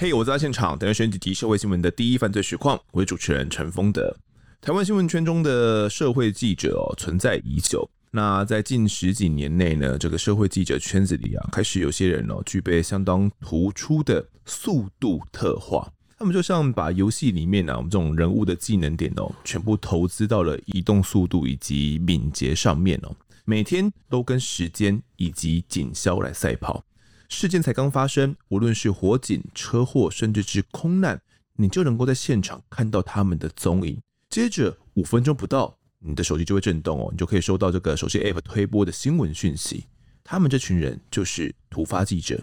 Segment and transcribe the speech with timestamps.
[0.00, 2.80] 嘿，我在现场，等着选几集社会新闻的第一犯罪实况。
[2.92, 4.16] 我是主持人陈峰德。
[4.60, 7.90] 台湾新闻圈中的社会记者哦，存在已久。
[8.12, 15.92] 那在近十几年内呢，这个社会记者圈子里啊，开始有些人哦，具备相当突出的速度特化。
[16.16, 26.84] 他们就像把游戏里面呢、啊，我们这种人物的技能点哦，全部投资到了移动速度以及敏捷上面哦，每天都跟时间以及警消来赛跑。
[27.28, 31.20] 事件才刚发生，无论是火警、车祸，甚至是空难，
[31.56, 34.00] 你就能够在现场看到他们的踪影。
[34.30, 39.84] 接着五分钟不到，你的手机就会震动哦，你就可以收到这个手机 App 推播的新闻讯息。
[40.24, 42.42] 他们这群人就是突发记者，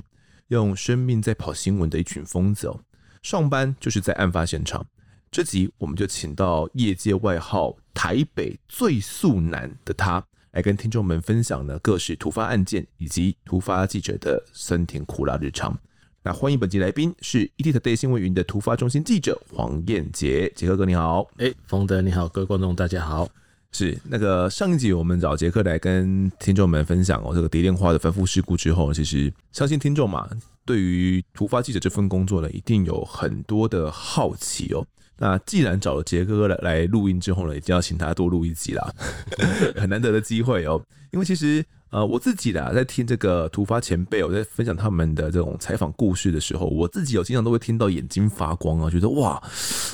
[0.49, 2.79] 用生命在跑新闻的一群疯子哦。
[3.23, 4.85] 上班就是在案发现场。
[5.31, 10.23] 这集我们就请到业界外号“台北最速男”的他。
[10.55, 15.77] 来跟听众们分享呢，各式突发案件以及突发记者的酸甜苦辣日常。
[16.23, 21.27] 那欢迎本集来宾是 ETtoday 新闻云的突发中心记者黄彦杰，杰克哥你好。
[21.39, 23.27] 哎，冯德你好，各位观众大家好。
[23.73, 30.25] 是那个上一集我们找杰克来跟听众们分享哦，这个蝶恋花的反复事故之后，其实相信听众嘛，
[30.65, 34.87] 对于突发记者这份工作呢，一定有很多的好奇哦。
[35.17, 38.93] 那既然找了杰哥来来录音之后呢，一定要请他多录一集啦，
[39.75, 40.81] 很难得的机会哦。
[41.11, 49.41] 因为其实呃，我自己啦，在听这个突发前辈我在分享他们的这种采访故事的时候，我自己有经常都会听到眼睛发光啊，觉得哇，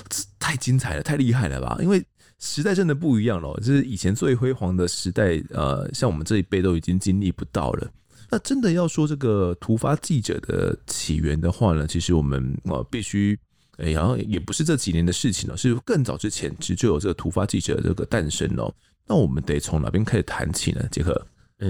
[0.09, 1.77] 这太精彩了，太厉害了吧！
[1.79, 2.03] 因为
[2.39, 7.87] 时代真的不一样了，就是以前最辉煌的时代，呃，像我们这一辈都已经经历不到了。
[8.31, 13.37] 那真的要说这个突发记者的起源的话呢，其实我们呃必须。
[13.77, 18.71] 哎，然后也不是这几年的事情了，是更早之前其实就有这个突发记者的这个诞生哦。
[19.07, 20.87] 那我们得从哪边开始谈起呢？
[20.91, 21.25] 杰克，
[21.57, 21.69] 呃，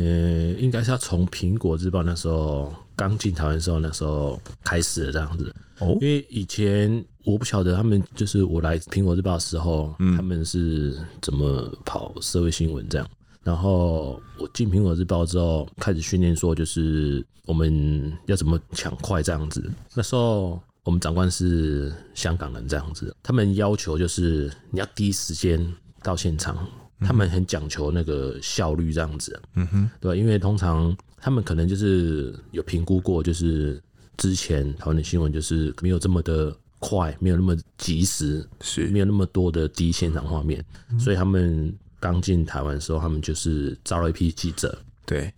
[0.59, 5.55] 应该是要从苹果日报那时候刚进台湾的时候，那时候开始的这样子。
[5.79, 13.07] 哦，因为以前我不晓得他们就是我来苹果日报的时候，嗯，他们是怎么跑社会新闻这样。
[13.43, 19.71] 然后我进苹果日报之后，开始训练说，就是我们要怎么抢快这样子。
[19.95, 20.61] 那时候。
[20.83, 25.71] 我们长官是香港人，这样子，他们要求就是你要第一时间
[26.01, 26.67] 到现场，
[26.99, 33.81] 他们很讲求那个效率，这样子，嗯哼，对，因为通常他们可能就是有评估过，就是
[34.17, 38.87] 之前台湾的新闻就是没有这么的快，没有那么及时，是。
[38.87, 40.63] 没有那么多的第一现场画面，
[40.99, 44.75] 所以他们刚进台湾的时候，他们就是招了一批记者，
[45.05, 45.31] 对。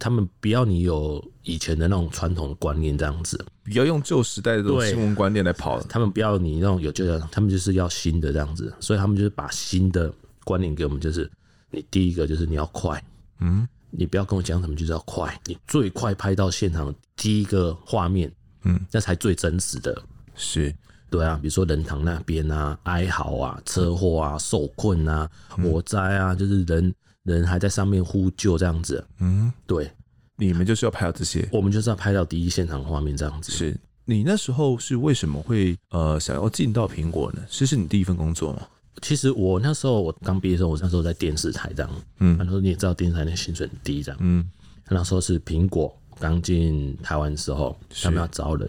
[0.00, 5.78] 他们不要你有以前的那种传统的观念这样子，不要用旧时代的这种新闻观念来跑。
[5.82, 10.12] 他们不要你那种有旧的，他们就是要新的这样子，所以他们就是把新的
[10.42, 11.30] 观念给我们，就是
[11.70, 13.00] 你第一个就是你要快，
[13.40, 18.32] 嗯，你不要跟我讲什么就是要快，你最快拍到现场第一个画面，
[18.64, 20.02] 嗯，那才最真实的。
[20.34, 20.74] 是，
[21.10, 26.94] 对啊，比如说人堂那边啊，哀嚎啊，车祸啊，受困啊，火灾啊，就是人。
[27.24, 29.90] 人还在上面呼救这样子，嗯，对，
[30.36, 33.52] 你们就是要拍到这些，我们就是要拍到第一现场画面这样子。
[33.52, 33.76] 是。
[34.06, 37.42] 你那时候是为什么会呃想要进到苹果呢？
[37.48, 38.66] 这是你第一份工作吗？
[39.02, 44.50] 其实我那时候我刚毕业的时候，我那时候在电视台这样，嗯，那时候你也知道电视台那薪水很低这样，嗯，
[44.88, 48.68] 那时候是苹果刚进台湾的时候，他们要招人，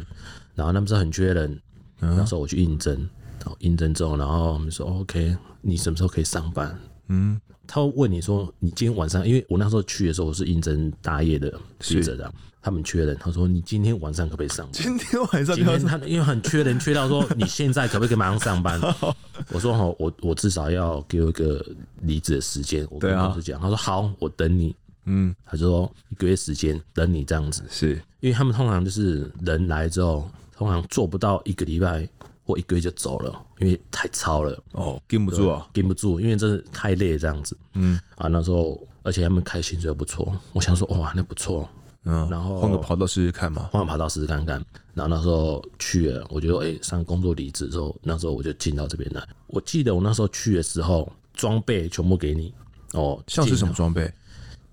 [0.54, 1.60] 然后他们是很缺人，
[2.00, 2.96] 那时候我去应征，
[3.40, 6.78] 然后应征之后，然后他们说 OK，你什么时候可以上班？
[7.08, 7.42] 嗯。
[7.74, 12.30] 他会问你说：“你今天晚上，因为我那时候去的时候，我是应征大业的记者的，
[12.62, 13.16] 他们缺人。
[13.18, 14.74] 他说：你今天晚上可不可以上班？
[14.74, 18.78] 今天晚上，今天他因为很缺人，缺到说你现在可不可以马上上班？
[19.54, 21.66] 我说好，我我至少要给我一个
[22.02, 22.86] 离职的时间。
[22.92, 24.76] 我跟公司讲，他说好，我等你。
[25.06, 32.06] 嗯，他就说一个月时间等你这样子，是因为他们通常就是人来之后，通常做不到一个礼拜。”
[32.52, 37.58] 我一个月就走了，因为太超了哦，顶不住啊，顶不住，因为真的太累这样子。
[37.74, 41.68] 嗯啊，那时候而且他们开薪水不错，我想说哇，那不错。
[42.04, 44.64] 嗯，然后换个跑道试试看嘛，换个跑道试试看看。
[44.94, 49.24] 然后那时候去了，我觉得哎，上工作离职之后，那时候我就进到这边来。
[49.48, 52.54] 我记得我那时候去的时候，装备全部给你
[52.94, 54.12] 哦，像是什么装备？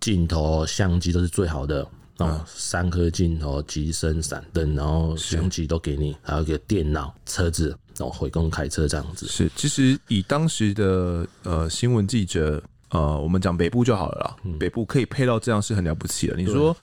[0.01, 1.87] 镜头、相机都是最好的。
[2.19, 9.27] 哦，三颗镜头、机身、闪灯，然后相机都给你，还有一个电脑、车子，然后回公开车这样子。
[9.29, 12.61] 是，其实以当时的呃新闻记者，
[12.91, 14.37] 呃，我们讲北部就好了啦。
[14.43, 16.37] 嗯、北部可以配到这样是很了不起的。
[16.37, 16.77] 你说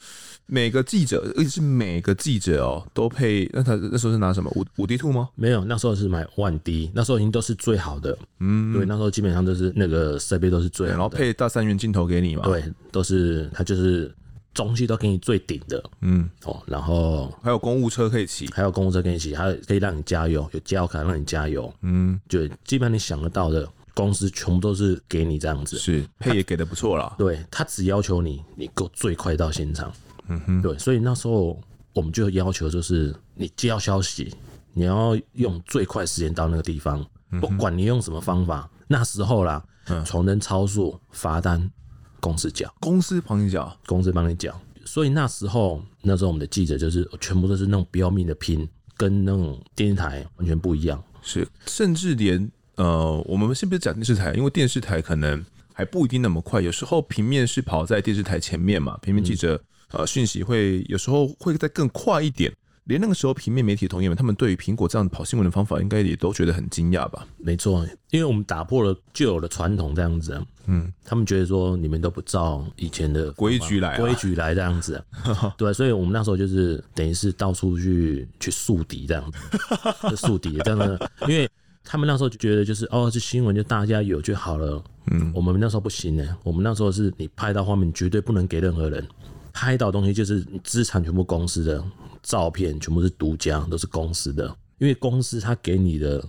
[0.45, 3.49] 每个记者，而且是每个记者哦、喔，都配？
[3.51, 5.27] 那他那时候是拿什么五五 D Two 吗？
[5.35, 8.17] 没有，那时候是买 One D，那时候已经都是最好的。
[8.39, 12.43] 嗯，对，那时候基本上都是那个设备都是最好的，然后配大三元镜头给你嘛。
[12.45, 14.09] 对，都是他就是。
[14.55, 27.13] 东西都给你最顶的，嗯，哦，然后还有公务车可以骑，还有公务车可以骑，还可以让你加油，有加油卡让你加油，嗯，就基本上你想得到的公司全部都是给你这样子，是配也给的不错啦。
[27.17, 29.91] 对，他只要求你，你够最快到现场，
[30.27, 31.59] 嗯哼，对，所以那时候
[31.93, 34.33] 我们就要求就是你接到消息，
[34.73, 37.05] 你要用最快时间到那个地方，
[37.41, 39.63] 不管你用什么方法，那时候啦。
[40.03, 41.71] 从人超速罚单，
[42.25, 44.59] 公司缴，公司帮你缴，公司帮你缴。
[44.83, 48.67] 所以那时候，那时候我们的记者就是全部都是那种不要命的拼，
[48.97, 51.03] 跟那种电视台完全不一样。
[51.21, 56.59] 是，甚至连呃，我们先别讲电视台，因为电视台可能还不一定那么快。
[56.61, 59.55] 有时候平面是跑在电视台前面嘛，平面记者、
[59.91, 62.51] 嗯、呃讯息会有时候会再更快一点。
[62.85, 67.27] 连那个时候，平面媒体同业们，他们对于苹果这样跑新闻的方法，应该也都觉得很惊讶吧？
[67.37, 70.39] 没错，因为我们打破了旧有的传统，这样子。
[70.67, 75.03] 嗯，他们觉得说你们都不照以前的规矩来，规矩来这样子。
[75.57, 79.37] 对，所以我们那时候就是等于是到处去去树敌这样子，
[80.09, 81.11] 就树敌这样的。
[81.21, 81.49] 因为
[81.83, 84.83] 他们那时候就觉得就是哦，这新闻就大家有就好了。
[85.11, 89.03] 嗯，我们那时候不行呢，我们那时候是你拍到画面绝对不能给任何人，
[89.53, 91.83] 拍到东西就是资产全部公司的。
[92.25, 94.47] 照片全部是独家，都是公司的，
[94.79, 96.21] 因为公司它给你的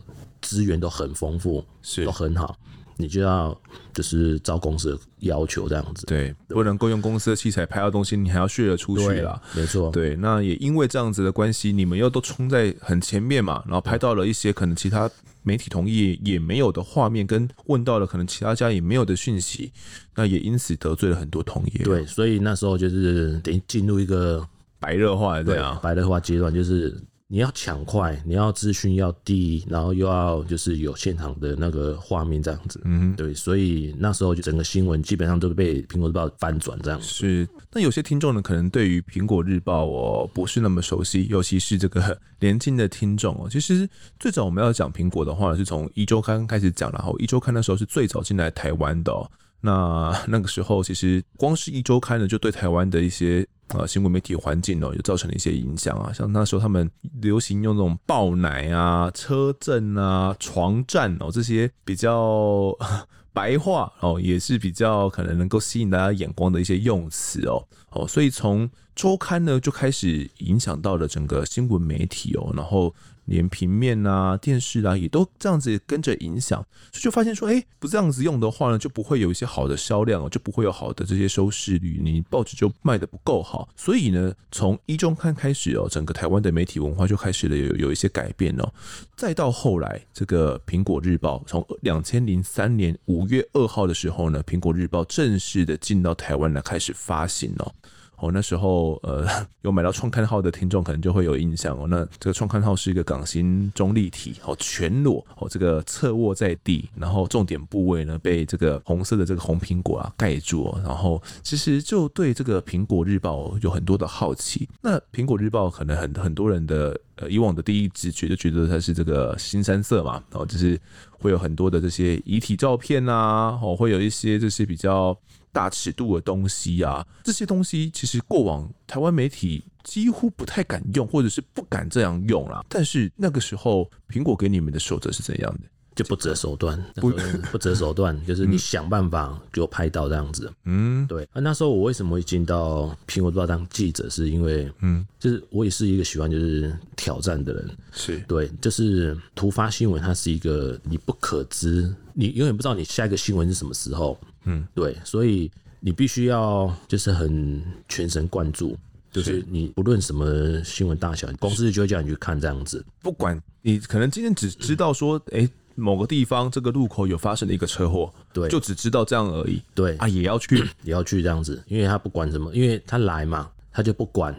[0.43, 2.05] 资源都很丰富，是。
[2.05, 2.55] 都很好，
[2.99, 3.59] 你就要
[3.95, 15.11] 就是照公司的要求这样子，对，不能够用公司的器材拍到东西，你还要 share 出去啦，没错，对，那也因为这样子的关系，你们又都冲在很前面嘛，然后拍到了一些可能其他
[15.43, 19.73] 媒体同业也没有的画面，跟问到了可能其他家也没有的讯息，
[20.15, 24.47] 那也因此得罪了很多同业，对，所以那时候就是等于进入一个。
[24.79, 26.97] 白热化对啊，白热化阶段就是
[27.29, 37.07] 你要抢快，你要资讯要低，然后又要就是有现场的那个画面这样子，嗯，对，所以那时候就整个新闻基本上都被苹果日报翻转这样子。
[37.07, 43.49] 是，那有些听众呢，可能对于苹果日报哦不是那么熟悉，尤其是这个 年轻的听众哦。
[43.51, 43.89] 其实
[44.21, 49.29] 最早我们要讲苹果的话，是从一周刊开始讲，然后一周刊那时候是最早进来台湾的哦。
[49.61, 53.47] 那那个时候其实光是一周刊呢，就对台湾的一些。
[53.71, 56.13] 啊，新闻媒体环境哦，也造成了一些影响啊。
[56.13, 56.89] 像那时候他们
[57.21, 62.73] 流行用那种爆奶啊、车震啊、床战哦这些比较
[63.35, 72.95] 白话哦，也是比较可能能够吸引大家眼光的一些用词哦哦，所以从周刊呢就开始影响到了整个新闻媒体哦，然后。
[73.27, 83.69] 连平面啊、电视啊，也都这样子跟着影响，所以就发现说，哎、不这样子用的话呢，就不会有一些好的销量哦，就不会有好的这些收视率，你报纸就卖得不够好。
[83.77, 88.73] 所以呢，从一周刊开始哦，整个台湾的媒体文化就开始了有有一些改变哦。
[89.17, 97.75] 再到后来，这个苹果日报从两千零三年五月二号的时候呢，苹果日报正式的进到台湾来开始发行哦。
[98.19, 99.27] 哦，那时候呃，
[99.63, 101.87] 有买到创刊号的听众可能就会有印象哦。
[101.89, 114.69] 那这个创刊号是一个港星中立体，哦，全裸，哦，这个侧卧在地，然后重点部位呢被这个红色的这个红苹果啊盖住，哦，然后其实就对这个苹果日报有很多的好奇。
[114.81, 120.81] 那苹果日报可能很很多人的呃以往的第一直觉就觉得它是这个新三色嘛，哦，就是
[121.11, 125.17] 会有很多的这些遗体照片啊，哦，会有一些这些比较。
[125.57, 132.63] 大尺度的东西啊，这些东西其实过往台湾媒体几乎不太敢用，或者是不敢这样用啦。
[132.69, 135.61] 但是那个时候，苹果给你们的守则是怎样的？
[135.95, 137.09] 就不择手段，不
[137.51, 140.53] 不择手段，就是你想办法给我拍到这样子。
[140.65, 141.27] 嗯，对。
[141.33, 147.71] 那时候我为什么会进到苹果日报当记者，是因为嗯，就是我也是一个喜欢就是挑战的人。
[147.93, 154.19] 是对，就是突发新闻，它是一个你不可知，你永远不知道你下一个新闻是什么时候。
[154.47, 158.77] 嗯，对，所以你必须要就是很全神贯注，
[159.13, 162.85] 就是你不论什么新闻大小，公司就会叫你去看这样子。
[163.03, 169.61] 不管你可能今天只知道说，哎、欸，某个地方这个路口有发生了一个车祸，对，就只知道这样而已。
[169.75, 174.35] 对啊，也要去，也要去这样子，因为他不管什么，因为他来嘛，他就不管。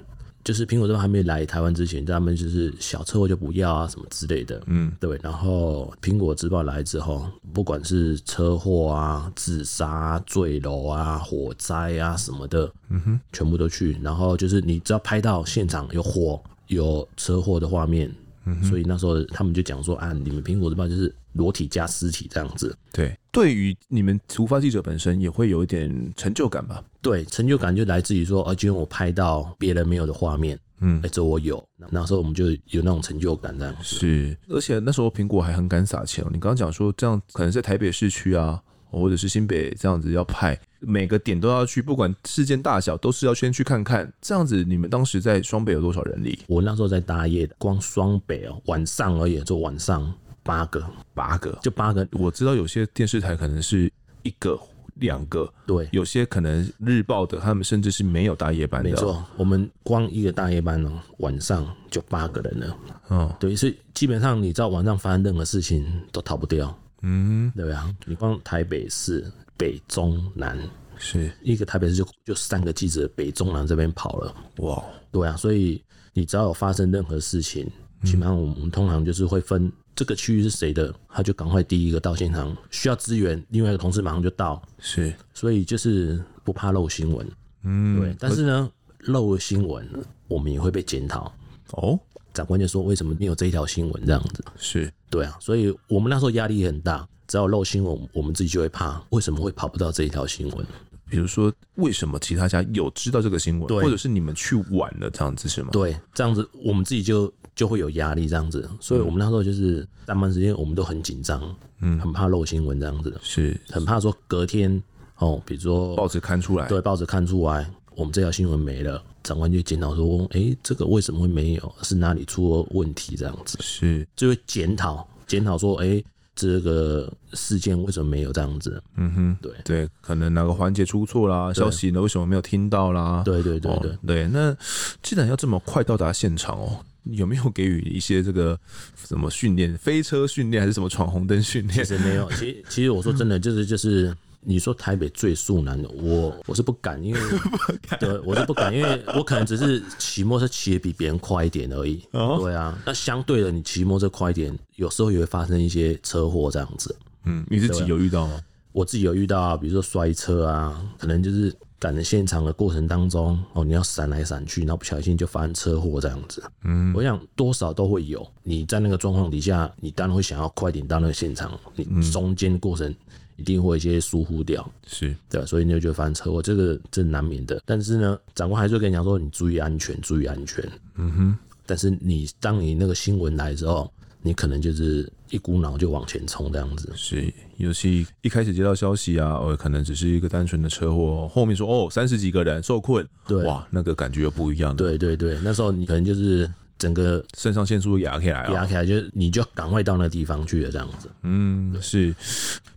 [0.48, 4.64] 就是苹果这边还没来台湾之前，他们就是小车祸就不要啊，什么之类的。
[4.68, 5.20] 嗯，对。
[5.22, 14.00] 然后苹果日报来之后，不管是车祸啊、自杀、坠楼啊、火灾啊什么的，嗯哼，全部都去。
[14.02, 18.10] 然后就是你只要拍到现场有火、有车祸的画面，
[18.48, 22.76] 嗯，所以那时候他们就讲说啊，你们苹果日报就是裸体加尸体这样子。
[22.94, 26.82] 对，对于你们突发记者本身也会有一点成就感吧？
[27.02, 31.62] 对，成就感就来自于说，啊，今天我拍到别人没有的画面，嗯，哎，这我有，
[31.92, 34.38] 那时候我们就有那种成就感，这样是。
[34.48, 44.12] 而且那时候苹果还很敢撒钱，你刚刚讲说这样可能在台北市区啊，或者是新北这样子要拍，每个点都要去，不管事件大小，都是要先去看看。
[44.22, 46.40] 这样子，你们当时在双北有多少人力？
[46.48, 52.08] 我那时候在大夜的，光双北哦，晚上而已，就晚上八个，八个，就八个。
[52.12, 53.92] 我知道有些电视台可能是
[54.24, 54.60] 一个。
[55.00, 58.90] 两个对，有些可能日报的，他们甚至是没有大夜班的。
[58.90, 62.78] 没错，我们光一个大夜班哦，晚上就八个人了。
[63.10, 66.76] 哦，对，所以基本上你知道晚上发生任何事情都逃不掉。
[67.04, 70.58] 嗯，对啊，你光台北市北中南
[70.98, 74.36] 是一个台北市就就三个记者北中南这边跑了。
[74.58, 75.84] 哇，对啊，所以
[76.14, 77.70] 你只要有发生任何事情，
[78.04, 79.72] 基本上我们通常就是会分。
[79.96, 84.62] 这个区域是谁的，他就赶快第一个到现场，需要支援，另外一个同事马上就到。
[84.78, 87.28] 是，所以就是不怕漏新闻，
[87.64, 88.16] 嗯，对。
[88.20, 89.90] 但是呢，漏了新闻，
[90.28, 91.34] 我们也会被检讨。
[91.72, 92.00] 哦，
[92.32, 95.36] 长官就说：“为什么你有这一条新闻？”这样子是，对啊。
[95.42, 100.66] 所以我们那时候压力也很大，只要漏新闻，我们自己就会怕，为什么会跑不到这一条新闻？
[101.10, 105.70] 比如说，为什么其他家有知道这个新闻，或者是你们去晚了这样子是吗？
[105.72, 107.32] 对，这样子我们自己就。
[107.58, 111.42] 就会有压力这样子，所以我们那时候就是上班时间，我们都很紧张，
[111.80, 114.80] 嗯，很怕漏新闻这样子，是很怕说隔天
[115.18, 121.76] 哦，比如说报纸刊出来，对，报纸刊出来，我们这条新闻没了，长官就检讨说，哎、欸，这个为什么会没有？
[121.82, 123.16] 是哪里出了问题？
[123.16, 126.06] 这样子是就会检讨，检讨说，哎、欸，
[126.38, 128.82] 这个事件为什么没有这样子？
[128.96, 133.24] 嗯哼，对对，可能哪个环节出错啦，消息呢为什么没有听到啦？
[133.26, 134.56] 对对对对、哦、对，那
[135.04, 136.80] 既然要这么快到达现场哦。
[137.12, 138.60] 有没有给予一些这个
[139.08, 139.74] 什么训练？
[139.78, 141.74] 飞车训练还是什么闯红灯训练？
[141.74, 142.30] 其实没有。
[142.32, 144.14] 其实其实我说真的，就是就是
[144.50, 147.20] 你说台北最速难的，我我是不敢，因为
[148.00, 152.02] 对，我是不敢，因为我可能只是骑摩托车骑得比别人快一点而已。
[152.12, 156.96] 对啊，那相对的，你骑摩托车快一点，有时候也会发生一些车祸这样子。
[157.26, 158.40] 嗯，你自己有遇到吗？
[158.72, 161.54] 我自己有遇到啊，比如说摔车啊，可能就是。
[161.80, 166.44] 赶着现场的过程当中，哦，你要闪来闪去，然后不小心就发生车祸这样子。
[166.64, 168.28] 嗯，我想多少都会有。
[168.42, 172.92] 你在那个状况底下，你当然会想要快点到那个现场，你中间过程
[173.38, 177.62] 一定会有一些疏忽掉，是对，所以你就觉得发生车祸，这个这难免的。
[177.66, 180.64] 但是呢，长官还是会跟你讲说，你注意安全，注意安全。
[180.96, 181.38] 嗯哼。
[181.66, 183.92] 但是你当你那个新闻来的时候，
[184.22, 186.92] 你可能就是一股脑就往前冲这样子。
[186.96, 187.34] 是。
[187.58, 194.76] 尤其一开始接到消息啊，呃，可能只是一个单纯的车祸，后面说哦，三十几个人受困，对，哇，那个感觉又不一样。
[194.76, 201.10] 对对对，那时候你可能就是整个肾上腺素压起来了，压起来，就是你就赶快到那个地方去了，这样子。
[201.24, 202.16] 嗯，是。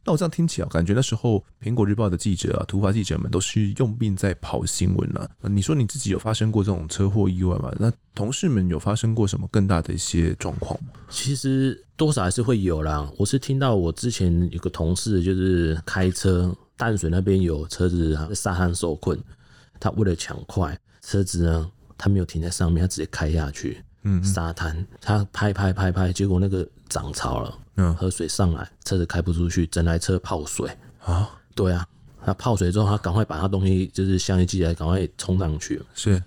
[0.04, 5.30] 那我这样听起来，感觉那时候苹果日报的记者啊，突发记者们都是用命在跑新闻了。
[5.42, 7.71] 你说你自己有发生过这种车祸意外吗？
[7.78, 10.92] 那同事们有发生过什么更大的一些状况吗？
[11.11, 13.09] 其实多少还是会有啦。
[13.19, 19.19] 我是听到我之前有个同事，就是开车淡水那边有车子在沙滩受困，
[19.78, 23.85] 他为了抢快，车子呢他没有停在上面，他直接开下去。
[24.02, 27.59] 嗯，沙滩他拍拍拍拍，结果那个涨潮了。
[27.76, 30.71] 嗯，河水上来，车子开不出去，整台车泡水
[31.04, 31.30] 啊！
[31.54, 31.87] 对啊，
[32.25, 35.83] 他泡水之后，他赶快把他东西就是相机寄来，赶快冲上去。
[35.95, 36.23] 是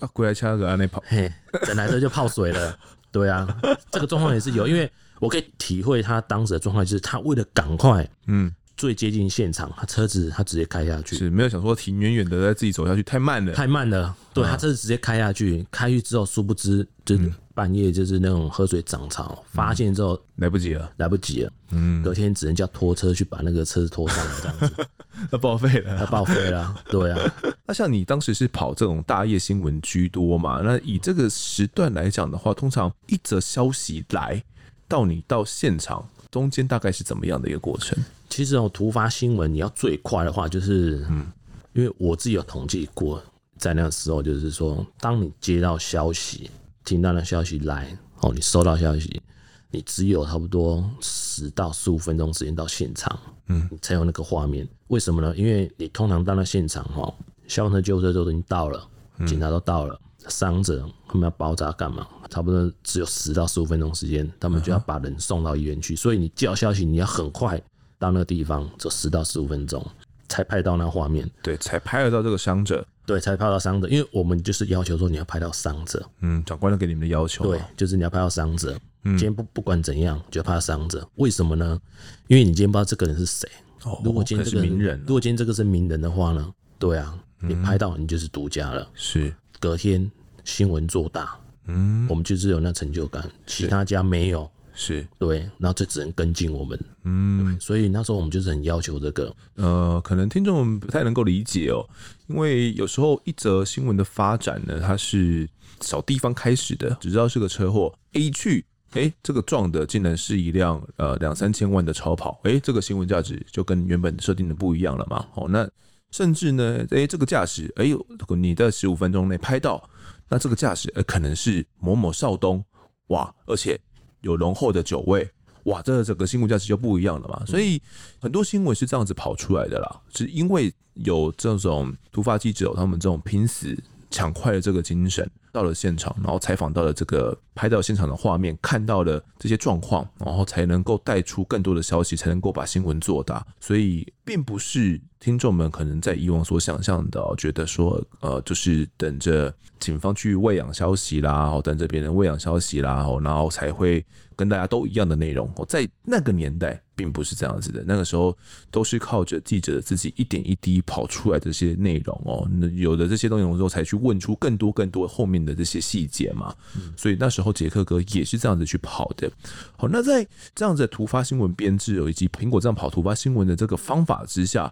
[0.00, 1.32] 啊，过来掐个安内泡，嘿，
[1.64, 2.78] 整台车就泡水了。
[3.12, 3.46] 对啊，
[3.90, 8.52] 这个状况也是有，因为我可以体会他当时的状况，就是他为了赶快，嗯。
[8.76, 14.14] 最接近现场，他车子他直接开下去，是没有想说停远远的再自己走下去，太慢了，太慢了。
[14.34, 21.52] 对，他车子直接开下去，开去之后，殊不知就是半夜就是那种河水涨潮，发现之后来不及了，来不及了。
[21.70, 24.86] 嗯，隔天只能叫拖车去把那个车子拖上来，这样子，
[25.32, 26.74] 他报废了，他报废了。
[26.90, 27.34] 对啊，
[27.66, 30.60] 那像你当时是跑这种大夜新闻居多嘛？
[30.62, 34.42] 那以这个时段来讲的话，通常一则消息来
[34.86, 36.06] 到你到现场。
[36.30, 37.98] 中间大概是怎么样的一个过程？
[38.28, 41.26] 其实哦，突发新闻你要最快的话，就是嗯，
[41.72, 43.22] 因为我自己有统计过，
[43.56, 46.50] 在那个时候，就是说，当你接到消息，
[46.84, 49.22] 听到那消息来，哦，你收到消息，
[49.70, 53.18] 你只有差不多十到十五分钟时间到现场，
[53.48, 54.66] 嗯，才有那个画面。
[54.88, 55.34] 为什么呢？
[55.36, 57.12] 因为你通常到那现场，哈，
[57.46, 58.88] 消防车、救护车都已经到了，
[59.26, 59.98] 警察都到了。
[60.28, 62.04] 伤者他们要包扎干嘛？
[62.28, 65.94] 差不多只有十到十五分钟时间，他们就要把人送到医院去。
[65.94, 67.62] 所以你接到消息，你要很快
[67.98, 69.84] 到那个地方，走十到十五分钟
[70.28, 71.28] 才拍到那画面。
[71.42, 72.86] 对，才拍得到这个伤者。
[73.04, 76.04] 对，才拍到伤者，因为我们就是要求说你要拍到伤者。
[76.20, 77.44] 嗯，长官都给你们的要求。
[77.44, 78.76] 对，就是你要拍到伤者。
[79.04, 81.08] 嗯，今天不不管怎样，就要拍到伤者。
[81.14, 81.80] 为什么呢？
[82.26, 83.48] 因为你今天不知道这个人是谁。
[83.84, 86.52] 哦，如果今天这个是名人，如果今天这个是名人的话呢？
[86.78, 88.82] 对啊，你拍到你就是独家了。
[88.82, 89.34] 嗯，是。
[89.60, 90.10] 隔天
[90.44, 95.04] 新闻做大，嗯，我们就是有那成就感，其他家没有，是。
[95.18, 101.82] 对，那这只能跟进我们，嗯，所以那时候我们就是很要求这个，呃，可能听众们不太能够理解哦，
[102.28, 105.48] 因为有时候一则新闻的发展呢，它是
[105.80, 115.68] 小地方开始的，只知道是个车祸，A 去，哎、欸，这个撞的竟然是一辆呃两三千万的超跑，哎、欸，这个新闻价值就跟原本设定的不一样了嘛，哦，那
[116.12, 118.06] 甚至呢，哎、欸，这个驾驶，哎呦，
[118.36, 119.88] 你在十五分钟内拍到。
[120.28, 122.64] 那这个驾驶呃，可能是某某少东，
[123.08, 123.80] 哇，而且
[124.26, 125.30] 有浓厚的酒味，
[125.64, 127.46] 哇，这整个新闻价值就不一样了嘛。
[127.46, 127.80] 所以
[128.20, 133.76] 很多新闻是这样子跑出来的啦，是因为有这种突发记者，他们这种拼死
[134.10, 135.30] 抢快的这个精神。
[135.56, 143.42] 到了现场，然后采访到了这个拍到现场的画面，看到了这些状况，然后才能够带出更多的消息，才能够把新闻做大。
[143.58, 154.04] 所以，并不是听众们可能在以往所想象的，觉得说，呃，就是等着警方去喂养消息啦，哦等着别人喂养消息啦，哦然后才会
[154.36, 155.50] 跟大家都一样的内容。
[155.66, 157.82] 在那个年代，并不是这样子的。
[157.86, 158.36] 那个时候，
[158.70, 166.54] 都是靠着记者自己一点一滴跑出来的这些内容哦，有的这些内容之后，才去问出更多更多后面的这些细节嘛，
[166.96, 169.30] 所以那时候杰克哥也是这样子去跑的。
[169.78, 174.70] 好，那在这样子的突发新闻编制以及苹果这样跑突发新闻的这个方法之下，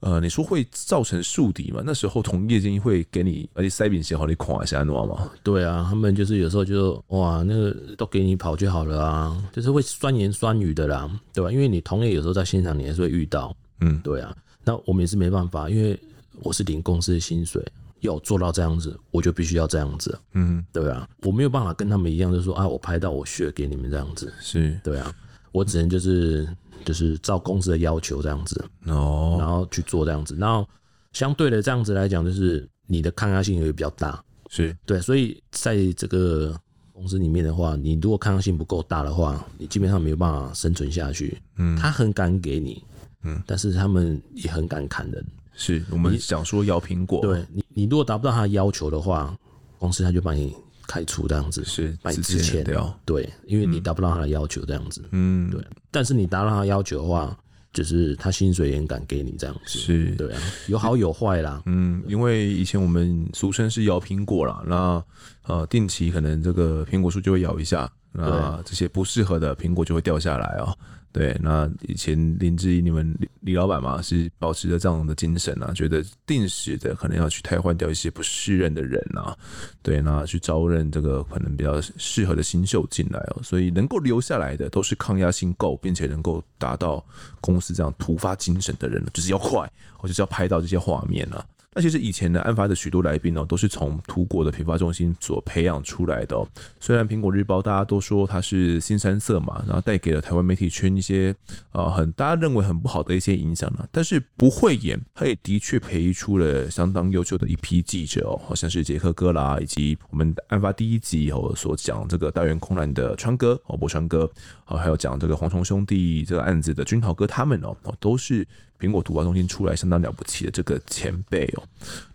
[0.00, 1.82] 呃，你说会造成树敌吗？
[1.84, 5.30] 那时候同业经会给你，而且塞饼写好你垮一下，你知道吗？
[5.42, 11.50] 对啊，他们就是有时候就哇，那个都给你跑就好了啊，就是会酸言酸语的啦，对吧？
[11.50, 14.36] 因为你同业有时候在现场你还是会遇到，嗯，对啊。
[14.64, 15.98] 那我们也是没办法，因为
[16.42, 17.64] 我是领公司的薪水。
[18.00, 24.78] 要做到这样子，我就必须要这样子，嗯，对啊，我没有办法跟他们一样，就是说啊，我拍到我血给你们这样子，是。
[24.84, 25.14] 对啊，
[25.52, 26.48] 我只能就是
[26.84, 30.68] 就是照公司的要求这样子，哦，然后去做这样子，然后
[31.12, 34.76] 相对的这样子来讲，就是你的抗压性也会比较大，是。
[34.86, 36.54] 对，所以在这个
[36.92, 42.82] 公司里面的话，你如果抗压性不够大的话，你基本上没有办法生存下去，嗯，他很敢给你，
[43.24, 45.24] 嗯，但是他们也很敢砍人。
[45.60, 49.32] 是我们想说咬苹果，对你，你如果达不到他的要求的话，
[49.78, 50.52] 公司他就把你
[50.88, 52.92] 开除这样子，是把你资遣掉。
[53.04, 55.64] 对，因为你达不到他的要求这样子，嗯，对。
[55.88, 57.38] 但是你达到他的要求的话，
[57.72, 61.62] 就是他薪水也敢给你这样子，是对啊，有好有坏啦。
[61.66, 65.00] 嗯，因为以前我们俗称是摇苹果啦，那
[65.46, 70.76] 呃定期可能这个苹果树就会摇一下，那这些不适合的苹果就会掉下来哦。
[71.18, 79.36] 对，那以前林志颖你们李老板嘛，是保持着这样的精神啊，觉得定时的可能要去汰换掉一些不适任的人啊，
[79.82, 87.04] 对，那去招认这个可能比较适合的新秀进来哦，所以能够留下来的都是抗压性够，并且能够达到
[87.40, 91.44] 公司这样突发精神的人，就是要快，或者是要拍到这些画面啊。
[91.74, 96.36] 那其实以前的案发的许多来宾哦，都是从图国的批发中心所培养出来的。
[96.80, 101.34] 虽然苹果日报大家都说它是新三色嘛，然后带给了台湾媒体圈一些
[101.72, 114.28] 呃很大家认为很不好的一些影响呢，但是不讳言，他也的确培育出了相当优秀的一批记者哦，好像是杰克哥啦，以及我们案发第一集哦所讲这个大员空难的川哥哦，柏川哥，
[114.64, 118.48] 还有讲这个蝗虫兄弟这个案子的军豪哥他们哦，都是。
[118.78, 121.62] 苹果突发中心出来相当了不起的这个前辈哦，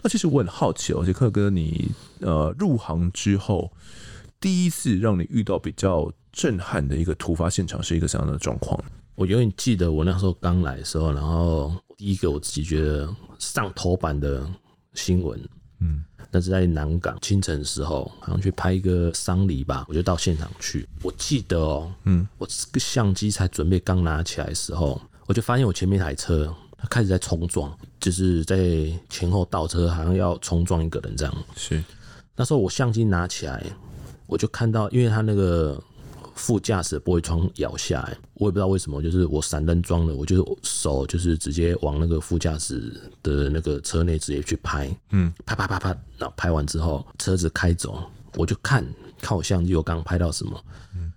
[0.01, 3.69] 那其实我很好奇哦，杰克哥，你呃入行之后
[4.39, 8.81] 第一次让你遇到比较震撼的一个突发现场是一个什么样的状况？
[9.15, 14.49] 我永远记得我那时候刚来的时候，然后第一个我自己觉得上头版的
[14.93, 15.39] 新闻，
[15.81, 20.87] 嗯，那是在南港清晨的时候，好像去拍一个丧礼吧，我就到现场去。
[21.01, 25.01] 我记得哦，嗯，我这个相机才准备刚拿起来的时候。
[25.33, 28.55] 我就发现我前面一台车，它开始在冲撞，就是在
[29.09, 31.35] 前后倒车，好像要冲撞一个人这样。
[31.55, 31.83] 是，
[32.35, 33.65] 那时候我相机拿起来，
[34.27, 35.81] 我就看到，因为它那个
[36.35, 42.93] 副驾驶的玻璃窗摇下来，我也不知道为什么，就是我闪灯装了，我就手就是直接往那个副驾驶
[43.23, 48.03] 的那个车内直接去拍，嗯，啪啪啪啪，然后拍完之后车子开走，
[48.35, 48.85] 我就看
[49.19, 50.63] 看我相机我刚拍到什么。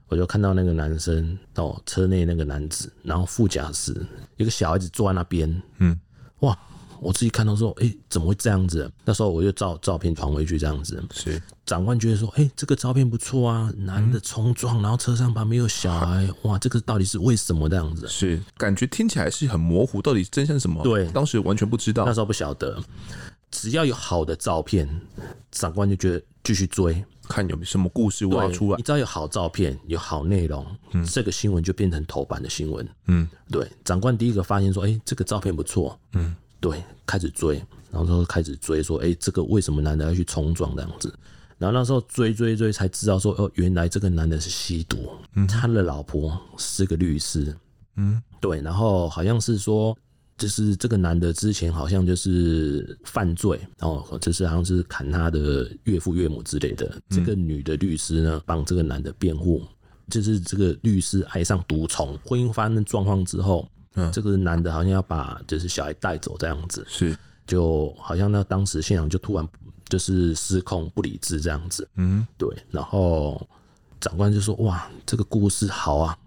[0.08, 3.94] 我就看到那个男生到车内那个男子，然后副驾驶
[4.36, 5.98] 一个小孩子坐在那边，嗯，
[6.40, 6.58] 哇！
[6.98, 8.90] 我自己看到说，哎、欸，怎么会这样子？
[9.04, 11.04] 那时候我就照照片传回去，这样子。
[11.12, 18.08] 是长官觉得说，哎、欸，这个照片不错啊，男的冲撞，然后车上旁边有小孩，哇，这个到底是为什么这样子？
[18.08, 20.82] 是感觉听起来是很模糊，到底真相是什么？
[20.82, 22.82] 对，当时完全不知道，那时候不晓得。
[23.50, 24.88] 只要有好的照片，
[25.52, 27.04] 长官就觉得继续追。
[27.28, 28.76] 看有没有什么故事挖出来。
[28.76, 32.88] 你只要有好照片，有好内容，嗯，这个新闻就变成头版的新闻。
[33.06, 33.70] 嗯，对。
[33.84, 37.56] 长官第一个发现说：“哎、欸，这个照片不错。”嗯，对，开始追，
[37.90, 41.12] 然后说开始追说：“哎、欸，这个为什么男的要去冲撞这样子？”
[41.58, 45.08] 然后那时候追追追才知道说，哦，原来这个男的是吸毒，
[45.48, 47.56] 他的老婆是个律师，
[47.96, 49.96] 嗯，对，然后好像是说，
[50.36, 57.00] 就是这个男的之前好像就是犯罪，然后就是好像是砍他的岳父岳母之类的。
[57.08, 59.62] 这个女的律师呢，帮这个男的辩护，
[60.08, 69.48] 就是这个律师爱上毒虫，婚姻发生状况之后，嗯，这个男的好像要把就是小孩带走这样子，是，就好像那当时现场就突然。
[69.88, 72.48] 就是失控不理智这样子，嗯，对。
[72.72, 73.40] 然后
[74.00, 76.18] 长官就说：“哇，这个故事好啊，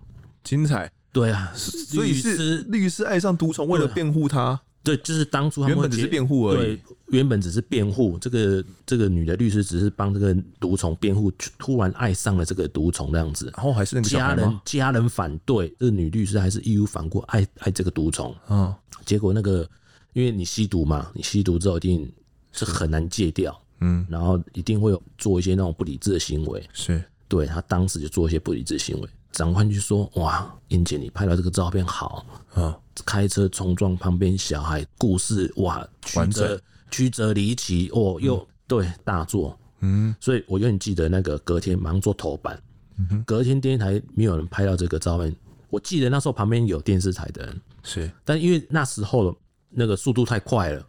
[0.46, 4.60] 精彩。”对啊，所以是律师爱上毒虫，为了辩护他。
[4.82, 6.58] 对，就是当初他们原本只是辩护而已。
[6.58, 13.52] 对原本只是辩护，这个这个女的律师只是帮这个毒虫辩护，突然爱上了这个毒虫这样子。
[13.56, 18.36] 然后还是那个家人家人反对，这个女律师还是义无反顾爱爱这个毒虫。
[18.50, 18.74] 嗯，
[19.06, 19.68] 结果那个
[20.14, 22.12] 因为你吸毒嘛，你吸毒之后一定。
[22.52, 29.08] 是很难戒掉，嗯，然后一定会有做一些那种不理智的行为，是对他当时就做一些不理智的行为。
[29.32, 36.62] 长官就说：“哇，英姐，你拍到这个照片好，啊，开车冲撞旁边小孩，故事哇曲折
[36.92, 42.62] 曲折离奇哦，又、嗯、对大作，嗯，所以我永远记得那个隔天马上做头版，
[42.98, 45.36] 嗯、隔天电视台没有人拍到这个照片，
[45.70, 49.36] 我记得那时候旁边有电视台的人，是，但因为那时候。”
[49.72, 50.84] 那个速度太快了，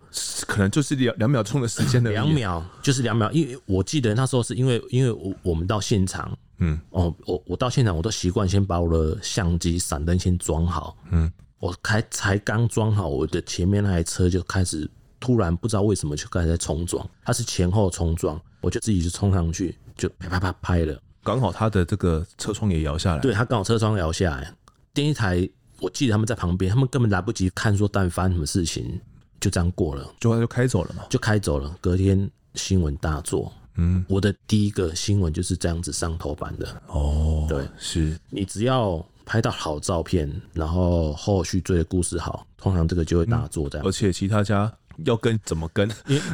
[0.47, 3.31] 可能就是两两秒钟的时间的两秒，就是两秒。
[3.31, 14.91] 因为我记得那时候是因为，因为我我们到现场，嗯，哦，我我到现场，我都习惯先把我的相机、闪灯先装好，嗯，我开才刚装好，我的前面那台车就开始
[15.21, 24.55] 突然不知道为什么就开始在冲撞，它是前后冲撞，我就自己就冲上去，就啪啪啪拍了，刚好他的这个车窗也摇下来，对，他刚好车窗摇下来，
[24.95, 25.47] 第一台。
[25.81, 29.01] 我记得他们在旁边，他们根本来不及看说到底发生什么事情，
[29.41, 31.77] 就这样过了，就就开走了嘛，就开走了。
[31.81, 36.83] 隔天新闻大作，嗯，我的第一个新闻就是这样子上头版的。
[36.89, 43.87] 哦，对，是你只要拍到好照片，然后后续追的故事好，通常这个就会大作这样，嗯。
[43.87, 44.71] 而且其他家
[45.05, 45.89] 要跟怎么跟？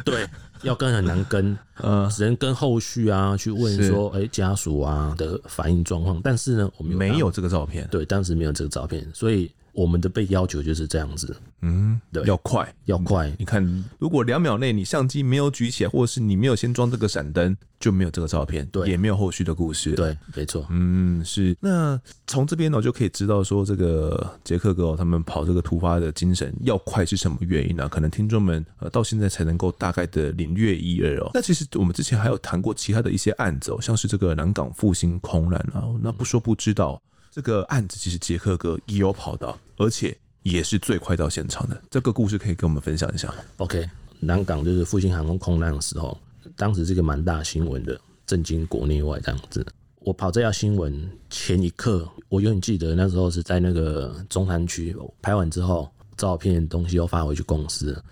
[0.05, 0.27] 对。
[0.63, 6.19] 要跟很难跟，呃， 只能跟后续啊去问说，哎，家属啊的反应状况。
[6.23, 13.31] 但是呢，我们没有这个照片，对，当时没有这个照片，所以我们的被要求就是这样子，嗯，对，要快，要快。
[13.37, 13.63] 你看，
[13.99, 21.55] 如果两秒内你相机没有举起来，或者是你没有先装这个闪灯，就没有这个照片，对，也没有后续的故事，对，没错，嗯，是。
[21.59, 27.87] 那从这边呢，就可以知道说，这个杰克哥他们跑这个突发的精神要快是什么原因呢？
[27.87, 31.29] 可能听众们呃到现在才能够大概的领略一二哦。
[31.35, 35.85] 那其实我们之前还有谈过其他的一些案子哦，像是这个南港复兴空难啊。
[36.01, 36.99] 那不说不知道，
[37.37, 41.79] 这个案子其实杰克哥也有跑到，而且也是最快到现场的。
[41.91, 43.87] 这个故事可以跟我们分享一下吗？OK，
[44.19, 46.19] 南港就是复兴航空空难的时候，
[46.55, 49.63] 当时这个蛮大新闻的，震惊国内外这样子。
[49.99, 58.03] 我跑这条新闻前一刻，我永远记得那时候是在那个中山区拍完之后，照片东西又发回去公司，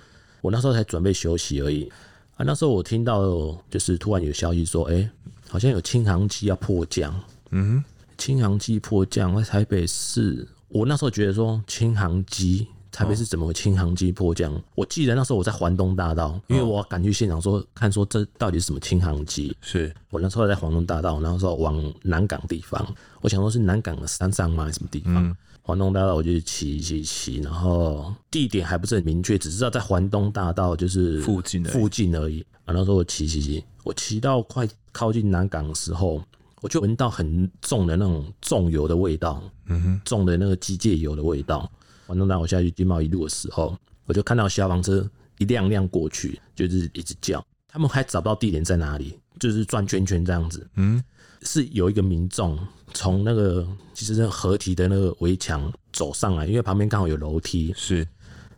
[0.41, 1.91] 我那时候才准备休息而已。
[2.35, 3.23] 啊，那时候我听到
[3.71, 5.09] 就是突然有消息说，哎、欸，
[5.49, 7.11] 好像有轻航机要迫降。
[7.49, 10.47] 嗯哼，轻航机迫降在台北市。
[10.67, 14.53] 我那时候觉得说，轻航机台北是怎么会轻航机迫降？
[14.53, 19.55] 哦、我记得那时候我在环东大道，因为我赶去现场说看说这到底是什么轻航机。
[19.61, 22.85] 是我那时候在环东大道，然后说往南港地方，
[23.21, 24.65] 我想说是南港的山上吗？
[24.65, 25.15] 还是什么地方？
[25.15, 25.35] 嗯
[25.67, 32.45] 环东大道，我就骑骑骑，然后地点还不是很明确，只知道在环东大道就是附近附近而已。
[32.65, 36.21] 然后说我骑骑骑，我骑到快靠近南港的时候，
[36.65, 41.71] 我就闻到很重的那种重油的味道，嗯哼，重的那个机械油的味道。
[42.07, 51.03] 环东大道我下去金茂一路的时候，我就看到消防车一辆辆过去，就是一直叫，他们还找不到地点在哪里，就是转圈圈这样子，嗯。
[51.43, 52.57] 是有一个民众
[52.95, 58.07] 从那个其实是河堤的那个围墙走上来，因为旁边刚好有楼梯，是。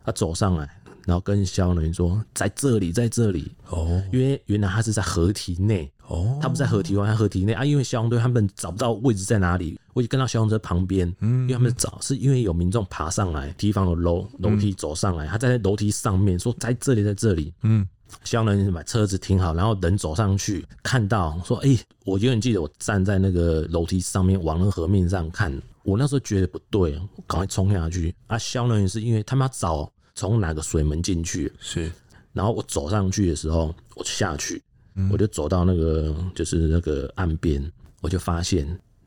[0.02, 3.52] 他走上来，然后跟消防人员说在这里，在这里。
[3.68, 17.86] 哦，因为原来他是在河堤内哦，他不在河堤外，他河堤内啊，因为消防队他们找不到位置在哪里，我就跟到消防车旁边，嗯，因为他们找是因为有民众爬上来，堤防的楼楼梯走上来，他在楼梯上面说在这里，在这里，嗯。
[18.24, 25.52] 消防员把车子停好，然后人走上去，看到说：“哎、欸，我永远记得我站在那个楼梯上面，往那个河面上看。
[25.82, 28.14] 我那时候觉得不对，我赶快冲下去。
[28.26, 31.92] 啊，消防员是因为他们要找从哪个水门进去，是。
[32.32, 34.62] 然后我走上去的时候，我就下去，嗯、
[35.10, 38.66] 我就走到那个就是那个岸边，我就发现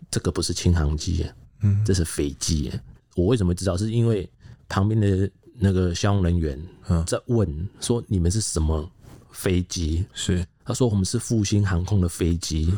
[0.09, 1.25] 这个不是轻航机，
[1.61, 2.71] 嗯，这是飞机。
[3.15, 3.75] 我为什么知道？
[3.77, 4.29] 是因为
[4.67, 5.29] 旁边的。
[5.63, 6.59] 那个消防人员
[7.05, 8.89] 在问说：“你们是什么
[9.29, 12.73] 飞机？”是他说我们是复兴航空的飞机。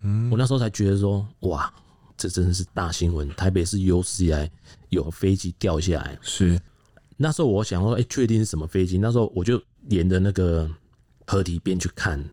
[0.00, 1.70] 嗯，我那时候才觉得说，哇，
[2.16, 4.50] 这真的是大新闻，台北是有史以来
[4.88, 6.18] 有飞机掉下来。
[6.22, 6.58] 是，
[7.18, 8.96] 那时候我想说，哎、欸，确定是什么飞机？
[8.96, 10.66] 那时候我就沿着那个
[11.26, 12.24] 河堤边去看，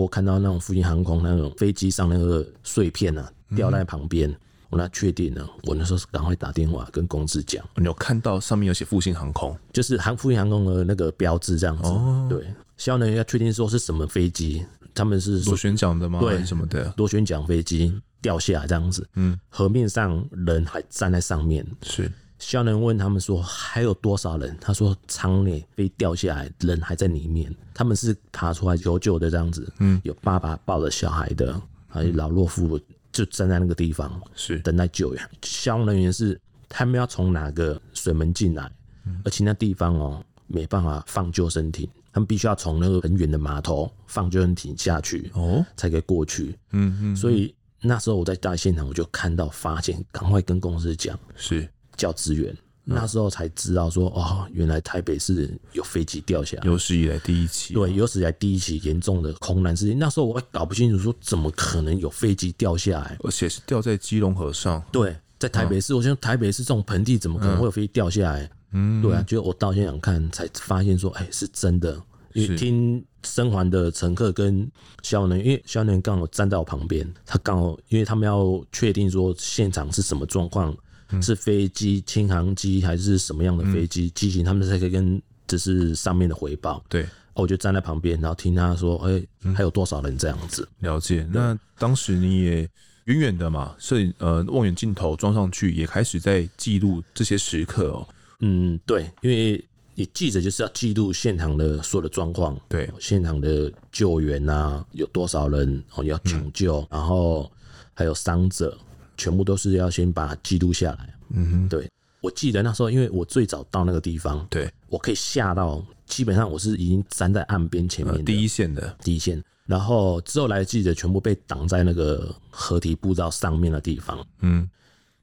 [0.00, 4.30] 我看到那种复兴航空那种飞机上那个碎片啊，掉在旁边。
[4.30, 4.36] 嗯
[4.70, 7.60] 我那确定了，我那时候是赶快打电话跟公司讲。
[7.74, 11.88] 你有看到上面有写复兴航空，就是航复兴航空的那个标志这样子。
[11.88, 16.20] 哦，对，消能要确定说是什么飞机，他们是螺旋桨的吗？
[16.20, 19.04] 对，什么的螺旋桨飞机掉下来这样子。
[19.16, 21.66] 嗯，河面上人还站在上面。
[21.82, 22.08] 是，
[22.40, 24.56] 消能问他们说还有多少人？
[24.60, 27.54] 他说舱内被掉下来，人还在里面。
[27.72, 29.72] 他们是爬出来求救的这样子。
[29.78, 32.80] 嗯，有爸爸抱着小孩的，还有老弱妇。
[33.12, 35.30] 就站在那个地方，是等待救援。
[35.42, 38.70] 消防人员是他们要从哪个水门进来，
[39.04, 46.56] 嗯，而且那地方哦没办法放救生艇，他们必须要从那个很远的码头放救生艇下去哦，才可以过去。
[46.70, 51.68] 嗯嗯，所以那时候我在大现场，我就看到发现，赶快跟公司讲，是
[52.00, 52.56] 叫支援。
[52.82, 57.74] 那时候才知道说哦，原来台北市有飞机掉下来，有史以来第一起。
[57.74, 59.96] 对，有史以来第一起严重的空难事件。
[59.96, 64.82] 那时候我还搞不清楚说怎么可能有飞机掉下来，而且是掉在基隆河上。
[64.90, 68.50] 对，在台北市，嗯、我想台北市这种盆地怎么可能会有飞机掉下来？
[68.72, 72.00] 嗯，对啊，结果我到现场看才发现说，哎、欸，是真的。
[72.32, 74.68] 因为听生还的乘客跟
[75.02, 80.74] 消防员，因为消防员刚好站在我旁边，他刚好因为他们要确定说现场是什么状况。
[81.22, 84.44] 是飞机、轻航机还是什么样的飞机机型？
[84.44, 86.84] 他们才可以跟就是上面的回报。
[86.88, 89.12] 对，我就站在旁边，然后听他说：“哎、
[89.44, 91.26] 欸，还有多少人这样子？”了解。
[91.32, 92.68] 那当时你也
[93.04, 98.06] 远远的嘛，摄影呃望远镜头装上去，也开始在记录这些时刻哦。
[98.40, 107.50] 嗯，对，因为你记者就是要记录现场的所有的状况，对，现场的救援啊，有多少人哦要抢救，嗯、然后
[107.92, 108.78] 还有伤者。
[109.20, 111.14] 全部都是要先把它记录下来。
[111.28, 111.90] 嗯哼，对，
[112.22, 119.42] 我记得那时候，因为我最早到那个地方，对，我可以下到，基本上我是已经站在岸边前面、呃、第一线的第一线。
[119.66, 124.26] 然后之后来的记者全部被挡在那个河堤步道上面的地方。
[124.40, 124.68] 嗯，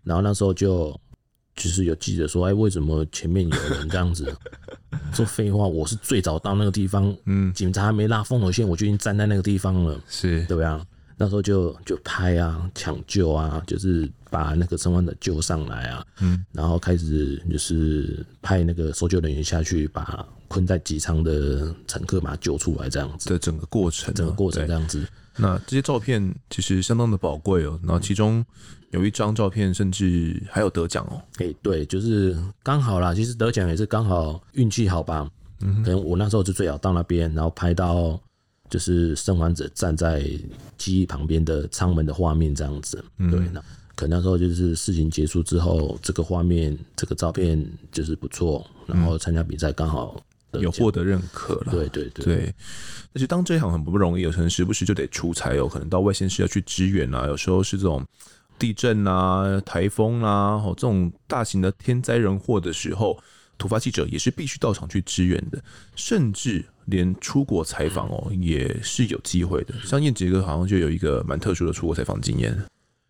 [0.03, 0.97] 然后那时候就
[1.55, 4.33] 就是有记者说：“哎，为什么前面有人这样子？”
[5.11, 10.85] 说废话，我是最早到那个地方，嗯，警察还没拉封锁线，我就已经站在那个地方了，是对不对？
[11.19, 25.07] 那时候就就拍啊，抢救啊，就是把那个生还者救上来啊，嗯，然后开始就是派那个搜救人员下去，把困在机舱的乘客把他救出来，这样子的整个过程，整个过程这样子。
[25.37, 28.45] 那这些照片其实相当的宝贵哦，然后其中
[28.91, 31.19] 有一张照片甚至还有得奖哦。
[31.37, 35.27] 哎，对，就是刚好啦，其实得奖也是刚好运气好吧，
[35.61, 38.21] 嗯，可能我那时候就最好到那边，然后拍到。
[38.69, 40.23] 就是生还者站在
[40.77, 43.61] 机翼旁边的舱门的画面这样子，嗯、对，那
[43.95, 50.21] 可能那时候就是事情结束之后，这个画面、这个照片就是不错，然后参加比赛刚好
[50.53, 51.71] 有获得认可了。
[51.71, 52.55] 对对对，对，
[53.13, 58.05] 而且当这一行很不容易，有可能时不时就得出差，有可能到外县市要去支援啊，有时候是这种
[58.59, 63.17] 地震啊、台风啊，哦，这种大型的天灾人祸的时候。
[63.59, 65.59] 突发记者也是必须到场去支援的，
[65.95, 69.73] 甚至连出国采访哦也是有机会的。
[69.85, 72.57] 像燕杰哥好像就有一个蛮特殊的出国采访经验。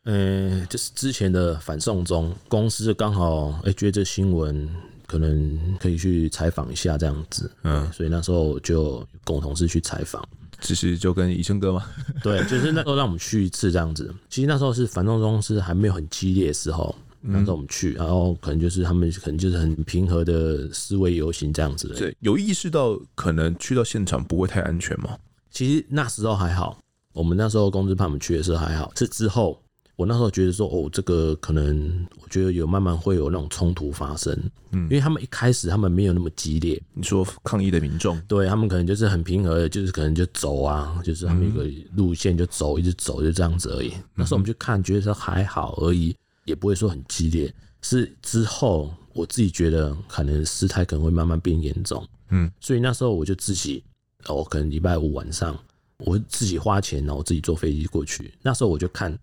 [0.03, 4.69] 嗯，就是之前的反送中公司刚好哎、欸、觉得这新闻
[5.05, 10.23] 可能可以去采访一下这样子，嗯，所以那时候就跟我同事去采访。
[10.59, 11.85] 其实就跟医生哥嘛，
[12.23, 14.13] 对，就是那时候让我们去一次这样子。
[14.29, 16.95] 其实那时候是反送中是还没有很激烈的时候。
[17.29, 21.89] 那时候我们去，然后可能就是他们可能就是很平和的示威游行这样子。
[21.97, 25.17] 对，有意识到可能去到现场不会太安全吗？
[25.51, 26.79] 其实那时候还好，
[27.13, 28.91] 我们那时候公司派我们去的时候还好。
[28.95, 29.59] 这之后，
[29.95, 34.31] 我那时候觉得说，哦，这个可能我觉得有慢慢会有那种冲突发生。
[34.71, 36.79] 嗯，因为他们一开始他们没有那么激烈。
[36.93, 43.91] 你说抗议的民众，对他们可能就是很平和的，就是可能就走啊，就是他们有个路线就走，一直走就这样子而已。
[44.13, 46.15] 那时候我们去看，觉得说还好而已。
[46.47, 53.83] 也不会说很激烈，是之后我自己觉得可能事态可能会慢慢变严重，嗯，所以那时候我就自己，
[54.27, 55.55] 我可能礼拜五晚上，
[55.97, 58.33] 我自己花钱，然后我自己坐飞机过去。
[58.41, 59.15] 那时候我就看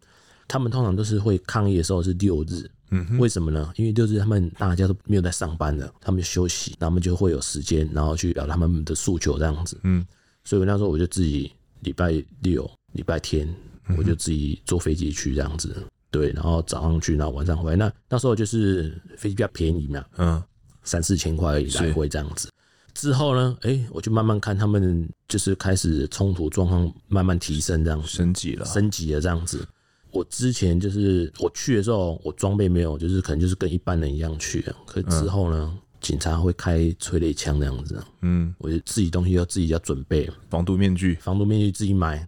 [0.47, 3.73] 他们通常都是会抗议的时候是六日，嗯，为什么呢？
[3.77, 10.07] 因为六日他们大家都没有在上班的，他们休息，他们就会有时间，然后去表达他们的诉求这样子，嗯，
[10.45, 13.49] 所以那时候我就自己礼拜六、礼拜天，
[13.97, 15.75] 我就自己坐飞机去这样子。
[16.14, 17.77] 对，然后早上去，然后晚上回来。
[17.77, 20.40] 那那时候就是飞机比较便宜嘛，嗯，
[20.85, 22.48] 三四千块来回这样子。
[22.94, 29.66] 之后呢，哎、欸，我就慢慢看他们就是开始冲突状况慢慢提升，这样升级了，升级了这样子。
[30.12, 34.64] 我之前就是我去的时候，我装备没有，就是可能就是跟一般人一样去。
[34.87, 38.00] 可之后呢，嗯、警察会开催泪枪这样子。
[38.22, 42.24] 嗯，我就自己东西要自己要准备，防毒面具，防毒面具自己买，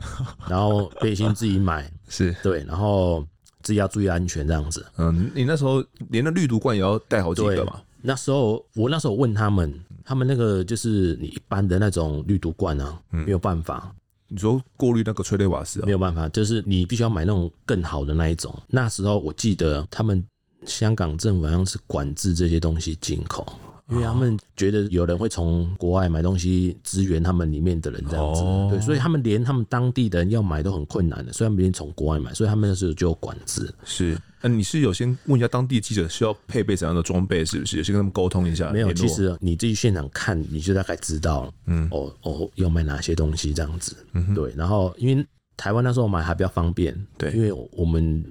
[0.49, 3.25] 然后背心自己买， 是对，然后
[3.67, 4.87] 自己要注意安全这样子。
[4.97, 7.81] 嗯，你那时候连那滤毒罐也要带好几个嘛？
[8.01, 9.75] 那时候我那时候问他们，
[10.05, 13.93] 他们那个就是你一般的那种滤毒罐啊，嗯、没有办法。
[14.29, 15.85] 你说过滤那个催泪瓦斯啊？
[15.85, 18.57] 没有办法，就是你必须要买那种更好的那一种。
[18.69, 20.25] 那时候我记得他们
[20.65, 23.45] 香港政府好像是管制这些东西进口。
[23.89, 31.33] 因为他们觉得有人会从国外买东西支援他们里面的人这样子，哦、对，所以他们连他们当地的人要买都很困难的。
[31.33, 33.73] 所以他们连从国外买，所以他们那时候就有管制。
[33.85, 37.77] 是，那你是有先问一下当地记者需要配备怎样的装备，是不是？
[37.77, 38.73] 有先跟他们沟通一下。
[38.73, 43.97] 没有，其实你自己现场看，你就大概知道，嗯，哦哦，要买哪些东西这样子。
[44.15, 44.53] 嗯，对。
[44.57, 45.25] 然后因为
[45.57, 48.25] 台湾那时候买还比较方便，对，因为我们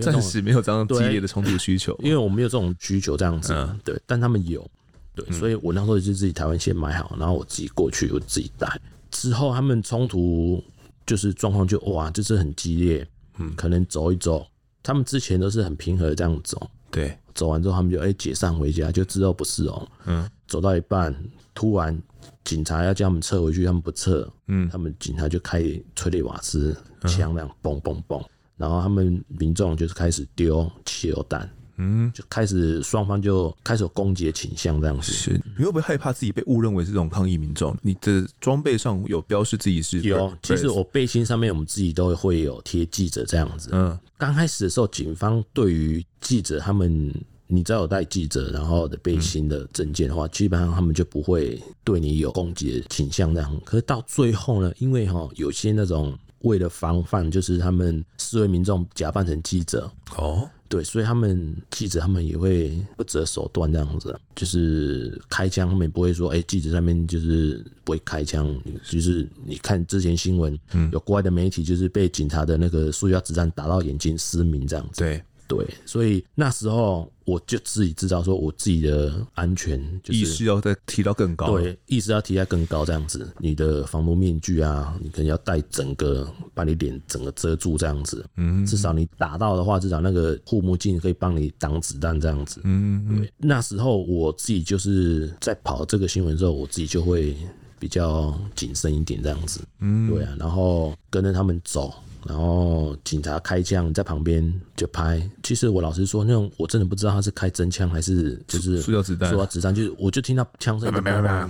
[0.00, 4.66] 暂时没有这样激烈的冲突需求，因为我们没有这种需求这样子，嗯、对，但他们有。
[5.14, 8.80] 对，所以我那时候就自己台湾先买好，然后我自己过去，我自己带。
[9.10, 10.62] 之后他们冲突
[11.06, 13.06] 就是状况就哇，就是很激烈。
[13.38, 14.46] 嗯，可能走一走，
[14.82, 16.70] 他们之前都是很平和的这样走。
[16.90, 19.88] 对，走完之后他们就哎、欸、解散回家，就知道不是哦。
[20.04, 21.14] 嗯，走到一半，
[21.54, 21.98] 突然
[22.44, 24.28] 警察要叫他们撤回去，他们不撤。
[24.48, 25.62] 嗯，他们警察就开
[25.96, 28.22] 催泪瓦斯枪，那样嘣嘣嘣，
[28.58, 31.50] 然后他们民众就是开始丢汽油弹。
[31.76, 35.12] 嗯，就开始双方就开始有攻击的倾向，这样子。
[35.12, 37.76] 是，你会不会害怕自己被误认为是这种抗议民众？
[37.82, 40.00] 你的装备上有标示自己是？
[40.02, 43.70] 有，其实我背心上面我们自己都会有贴记者这样子。
[43.72, 47.12] 嗯，刚开始的时候，警方对于记者他们，
[47.46, 53.60] 你只要有带记者然后的背心的证件的话，嗯、基本上他们就不会对你有攻击的倾向这样。
[53.64, 60.48] 可是到最后呢，因为哈有些那种为了防范，就是他们示威民众假扮成记者哦。
[60.72, 68.58] 对，所以他们记者他们也会不择手段这样子，就是开枪，他们也不会说，哎、欸，记者上面就是不会开枪，
[68.88, 75.22] 就是你看之前新闻，嗯，有国外的媒体就是被警察的那个塑胶子弹打到眼睛失明这样子，对。
[75.52, 81.58] 对，所以那时候我就自己知道说，我自己的安全、就是、意识要再提到更高。
[81.58, 88.24] 对，意识要提到更高，这样子，你的防毒面具啊，你可能要戴整个，把你脸整个遮住，这样子。
[88.36, 92.62] 嗯，至少你打到的话，至少那个护目镜可以帮你挡子弹，这样子。
[92.64, 93.30] 嗯，对。
[93.36, 97.36] 那时候我自己就是在跑这个新闻之后，我自己就会
[97.78, 99.60] 比较谨慎一点，这样子。
[99.80, 101.92] 嗯，对啊，然后跟着他们走。
[102.26, 105.22] 然后警察开枪在旁边就拍。
[105.42, 109.30] 其实我老实说，那种我真的不知道他是开真枪还是就是塑料子弹。
[109.30, 110.90] 塑料子弹就是，我就听到枪声，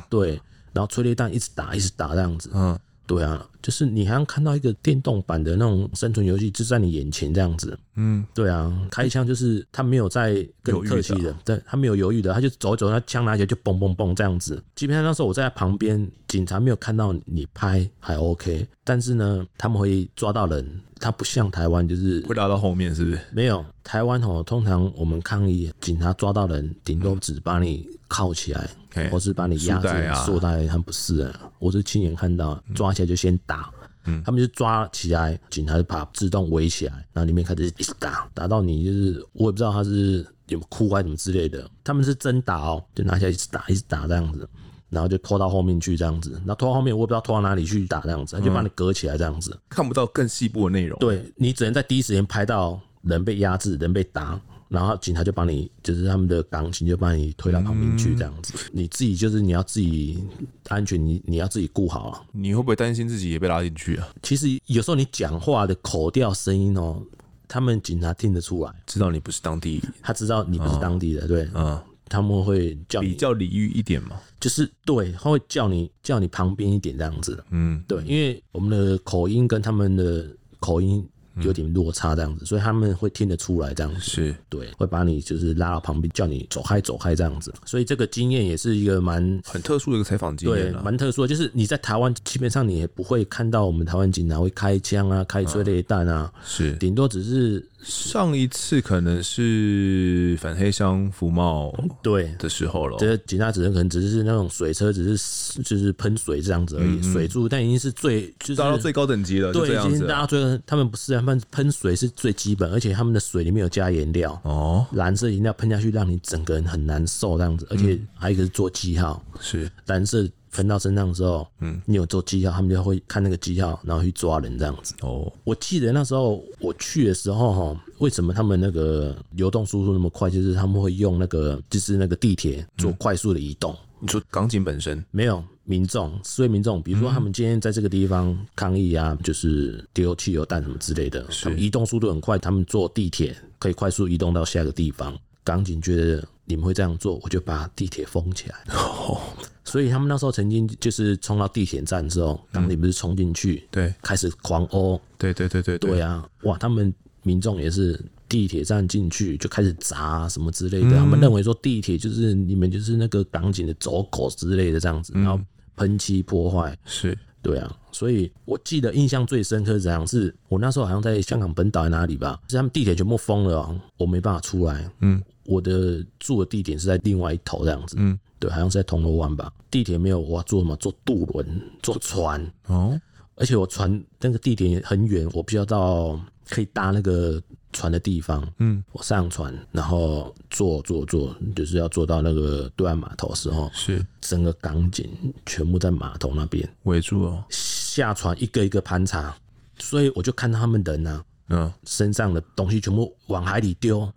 [0.08, 0.40] 对，
[0.72, 2.50] 然后催泪弹一直打，一直打这样子。
[2.54, 2.78] 嗯。
[3.06, 7.78] 对啊，就是你好像看到一个电动版的那种生存游戏，就在你眼前这样子。
[7.96, 14.62] 嗯，对啊，开枪就是他没有在跟你客气的，对，他没有犹豫的，他就走一走，他枪拿起来就嘣嘣嘣这样子。
[14.74, 20.80] 基本上那时候我在旁边，警察没有看到你拍还 OK，但是呢，他们会抓到人。
[21.02, 23.18] 他不像台湾，就是会拉到后面，是不是？
[23.32, 31.50] 没有，台湾哦，通常我们抗议，警察抓到人，顶多只把你铐起来，嗯、或是把你压着束带，他们不是啊。
[31.58, 33.70] 我是亲眼看到，抓起来就先打，
[34.04, 44.48] 嗯，他们就抓起来，警察就把自动围起来，然后里面开始一直打，打到你就是我也不知道他是有哭还是什么之类的，他们是真打哦，就拿起来一直打，一直打这样子。
[44.90, 50.98] 然后就拖到后面去这样子，然后拖到后面我也不知道拖到哪里去打这样子，他就把你隔起来这样子，看不到更细部的内容。
[50.98, 54.38] 对，你只能在第一时间拍到人被压制、人被打，
[54.72, 58.54] 然后警察就帮你，就是他们的港警就帮你推到旁边去这样子。
[58.72, 60.24] 你自己就是你要自己
[60.68, 62.22] 安全，你你要自己顾好啊。
[62.32, 64.08] 你会不会担心自己也被拉进去啊？
[64.22, 67.02] 其实有时候你讲话的口调、声音哦，
[67.46, 71.78] 他们警察听得出来，知道你不是当地，他知道你不是当地的，对，嗯。
[72.08, 80.28] 他们会叫比较礼遇一点嘛，就是对，他会叫你叫你旁边一点这样子，嗯，对，因为我们的口音跟他们的
[80.60, 81.02] 口音
[81.40, 97.66] 有点落差这样子，所以他们会听得出来这样子，是对，会把你就是拉到旁边，叫你走开走开这样子，所以这个经验也是一个蛮很特殊的一个采访经验，对，蛮特殊的，就是你在台湾基本上你也不会看到我们台湾警察会开枪啊、开催泪弹啊，是顶多只是。
[97.82, 102.96] 上一次可能是反黑箱服贸对的时候了。
[102.98, 109.52] 这警察只能可能只是那种水车，只是就是喷水这样子而已，嗯、水柱，但已经是最就是达到最高等级了。
[109.52, 120.28] 对，已经达到最他们不是他们喷水是最基本，而且他们的水里面有加颜料哦，蓝色颜料喷下去让你整个人很难受这样子，而且还有一个是做记号，是蓝色。
[120.52, 124.94] 喷到身上的时候，嗯，你有做记号，他们就会看那个记号，然后去抓人这样子。
[125.00, 130.30] 哦，我记得那时候我去的时候，哈，为什么他们那个流动速度那么快？
[130.30, 133.74] 就是他们会用那个，就是那个地铁做快速的移动。
[133.98, 145.16] 你说港警本身没有民众，所以民众，比如说他们今天在这个地方抗议啊，就是丢汽油弹什么之类的，他们移动速度很快，他们坐地铁可以快速移动到下一个地方。
[145.44, 148.56] 港警觉得你们会这样做，我就把地铁封起来。
[148.74, 149.20] 哦。
[149.64, 156.28] 所以他们那时候曾经就是冲到地铁站之后，当你不是冲进去，对，开始狂殴，对对对对对啊！
[156.42, 156.92] 哇，他们
[157.22, 157.98] 民众也是
[158.28, 165.38] 地铁站进去就开始砸什么之类的，他们认为说地铁就是你们就是那个港警的走狗之类的这样子，然后
[165.76, 167.76] 喷漆破坏，是对啊。
[167.92, 170.04] 所以我记得印象最深刻是怎样？
[170.04, 174.90] 是我那时候好像在香港本岛在哪里吧，是他们地铁全部封了，我没办法出来。
[175.00, 177.94] 嗯，我的住的地点是在另外一头这样子。
[177.98, 178.18] 嗯。
[178.42, 179.52] 对，好像是在铜锣湾吧。
[179.70, 180.74] 地铁没有，我要坐什么？
[180.74, 182.44] 坐渡轮，坐船。
[182.66, 183.00] 哦，
[183.36, 187.40] 而且我船那个地点也很远，我必须要到可以搭那个
[187.72, 188.44] 船的地方。
[188.58, 195.08] 嗯，我上船，然后坐坐坐，就是要坐到那个对岸码头的时候，是整个港警
[195.46, 197.44] 全部在码头那边围住哦。
[197.48, 199.36] 下船一个一个盘查，
[199.78, 201.24] 所以我就看他们人呢、啊。
[201.52, 204.10] 嗯，身上的东西全部往海里丢，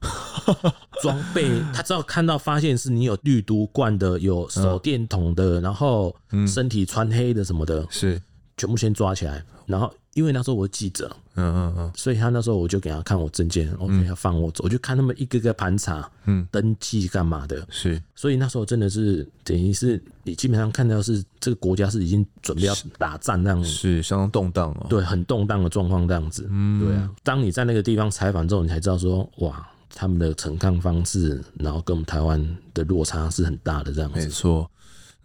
[1.01, 6.15] 装备他只要看到发现是你有绿毒罐的，有手电筒的，然后
[6.47, 8.19] 身体穿黑的什么的，是
[8.57, 9.93] 全部先抓起来，然后。
[10.16, 34.72] 因为那时候我是记者，嗯嗯嗯，所以他那时候我就给他看我证件，我给他放我走，我就看他们一个个盘查，嗯，登记干嘛的，是，所以那时候真的是等于是你基本上看到是这个国家是已经准备要打仗那样子，是相当动荡哦，对，很动荡的状况这样子，嗯，对啊，当你在那个地方采访之后，你才知道说，哇，他们的陈抗方式，然后跟我们台湾的落差是很大的这样子，没错。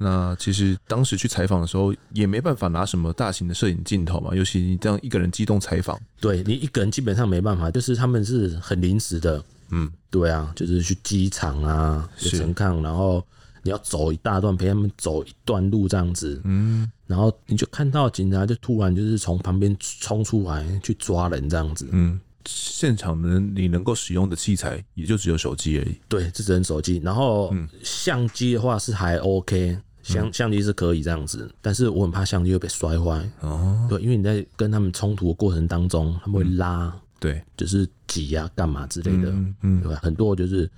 [0.02, 13.22] 那其实当时去采访的时候，也没办法拿什么大型的摄影镜头嘛，尤其你这样一个人机动采访，对你一个人基本上没办法，就是他们是很临时的，嗯，对啊，就是去机场啊，有陈抗，然后
[13.62, 29.76] 你要走一大段，陪他们走一段路这样子，嗯，然后你就看到警察就突然就是从旁边冲出来去抓人这样子，嗯，现场能，你能够使用的器材也就只有手机而已，对，这只能手机，然后相机的话是还 OK。
[30.12, 33.86] 相相机是可以这样子，但是我很怕相机会被摔坏哦。
[33.88, 40.70] 对，因为你在跟他们冲突的过程当中，他们会拉，嗯、对，就是挤压干嘛之类的，嗯，嗯对，很多就是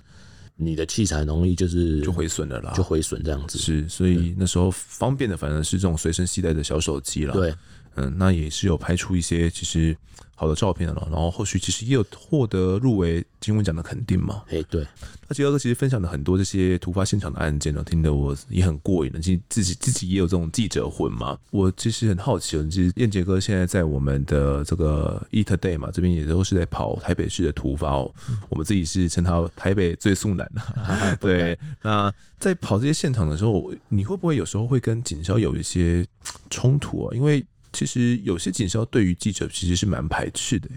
[0.55, 3.57] 你的器材容易就是就毁损了啦，就毁损这样子。
[3.57, 7.33] 是，所以那时候方便的反而是这种随身携带的小手机了。
[7.33, 7.55] 对，
[7.95, 9.97] 嗯，那也是有拍出一些其实。
[10.43, 14.43] 好的照片了，然后后续其实也有获得入围金文奖的肯定嘛。
[14.49, 14.85] 哎，对，
[15.29, 19.21] 那杰哥其实分享了很多这些突发现场的案件呢，听得我也很过瘾的。
[19.21, 21.37] 其实自己自己也有这种记者魂嘛。
[21.51, 28.13] 我其实很好奇，其实燕杰哥现在在我们的这个 EATtoday 嘛，这边也都是在跑台北市的突发哦。
[28.29, 31.17] 嗯、我们自己是称他台北最速男 的。
[31.21, 36.05] 对，那在跑这些现场的时候，你会不会有时候会跟警消有一些
[36.49, 37.15] 冲突啊？
[37.15, 37.41] 因为
[37.73, 40.69] 其实有些警消对于记者其实是蛮排斥的。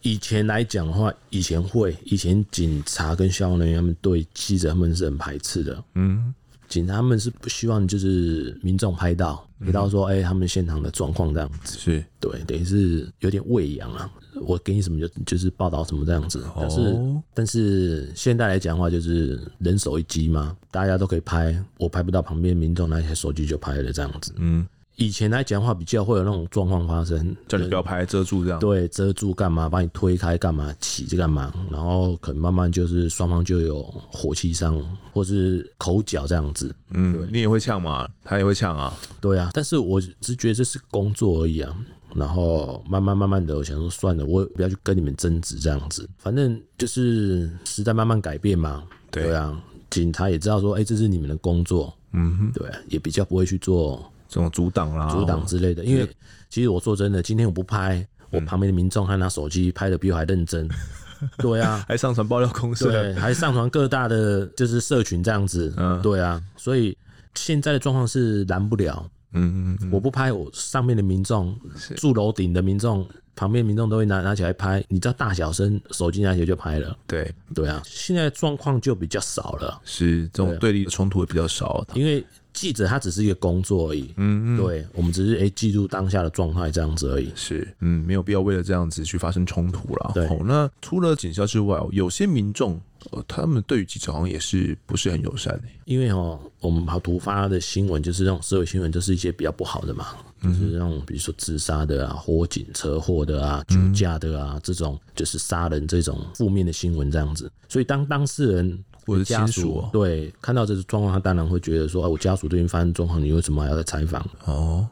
[0.00, 5.84] 以前来讲的话，以前会，以前警察跟消防人员他们对记者他们是很排斥的。
[5.94, 6.34] 嗯，
[6.68, 11.78] 警察他们是不希望就是民众拍到，拍到说哎、欸、他们现场的状况这样子。
[11.78, 14.10] 是对，等于是有点喂养啊。
[14.40, 16.44] 我给你什么就就是报道什么这样子。
[16.56, 24.34] 但是、哦、但是现在来讲的话，就是人手一机嘛，大家都可以拍，我拍不到旁边民众拿起手机就拍了这样子。
[24.38, 24.66] 嗯。
[25.02, 28.60] 以前来讲的话，比较会有那种状况发生，叫你不要拍，遮住这样。
[28.60, 29.68] 对，遮住干嘛？
[29.68, 30.72] 把你推开干嘛？
[30.80, 31.52] 起这干嘛？
[31.70, 34.80] 然后可能慢慢就是双方就有火气上，
[35.12, 36.72] 或是口角这样子。
[36.90, 38.08] 嗯，你也会呛嘛？
[38.22, 38.96] 他也会呛啊？
[39.20, 39.50] 对啊。
[39.52, 41.76] 但是我只觉得这是工作而已啊。
[42.14, 46.08] 然后慢慢慢慢的，我想说算了，我也不要去跟你们争执这样子。
[46.18, 48.84] 反正就是时代慢慢改变嘛。
[49.10, 49.58] 对，对啊，
[49.90, 51.92] 警察也知道说，哎、欸，这是你们的工作。
[52.12, 54.11] 嗯哼，对，也比较不会去做。
[54.32, 56.08] 这种阻挡啦，阻挡之类的，因为
[56.48, 60.66] 其实我说真的，今天我不拍，我旁边的民众还拿手机拍的比我还认真，
[61.36, 66.96] 对啊，还上传爆料公司，对，还上传各大的就是社群这样子，嗯，对啊，所以
[67.34, 71.54] 现在的状况是拦不了，嗯嗯，我不拍，我上面的民众
[71.96, 73.06] 住楼顶的民众
[73.36, 76.96] 旁边民众都会拿拿起来拍，你知道大小声，手机拿起来就拍了。
[77.06, 77.30] 对。
[77.54, 82.24] 对啊，现在状况就比较少了，是这种对立的冲突也比较少，因为。
[82.52, 90.12] 记者他只是一个工作而已，嗯，嗯，对，我们只是哎记录当下的状态这样子而已，是，嗯，没有必要为了这样子去发生冲突了。
[90.14, 92.80] 对，那除了警消之外，有些民众
[93.10, 100.08] 呃，他们对于记者好像也是不是很友善的，因为哦，我们跑突发的新闻就是那种社会新闻，就是一些比较不好的嘛，
[100.42, 108.84] 就是那种比如说自杀的啊、火警、车祸的啊、酒驾的啊、嗯、这种，就是杀人这种负面的新闻这样子，所以当当事人。
[109.12, 114.86] 我的家属对看到这个状况，他当然会觉得说：“哎，我家属最近发生状况，你为什么还要再采访？”哦，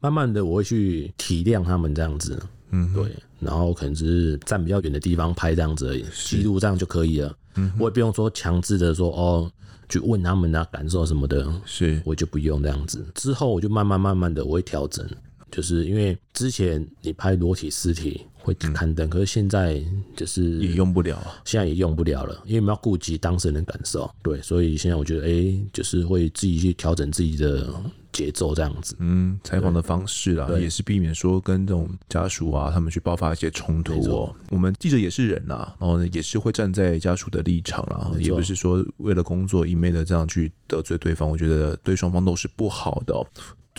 [0.00, 2.40] 慢慢的我会去体谅他们这样子，
[2.70, 3.04] 嗯，对，
[3.40, 7.34] 然后可能只是站比较远的地方拍这样子而已，记录这样就可以了。
[7.56, 9.50] 嗯，我也不用说强制的说哦，
[9.88, 13.04] 去问他们啊感受什么的，是，我就不用这样子。
[13.14, 15.06] 之后我就慢慢慢慢的我会调整。
[15.50, 19.82] 就是因为之前你拍裸体尸体会刊登，嗯，可是现在
[20.16, 27.68] 就是也用不了，现在也用不了了，因为我们要顾及当事人的感受，对，所以现在我觉得，哎，欸，就是会自己去调整自己的
[28.12, 34.34] 节奏这样子，嗯，采访的方式啦，也是避免说跟这种家属啊他们去爆发一些冲突哦。
[34.50, 43.14] 我们记者也是人呐，然后呢也是会站在家属的立场啦，也不是说为了工作一昧的这样去得罪对方，我觉得对双方都是不好的。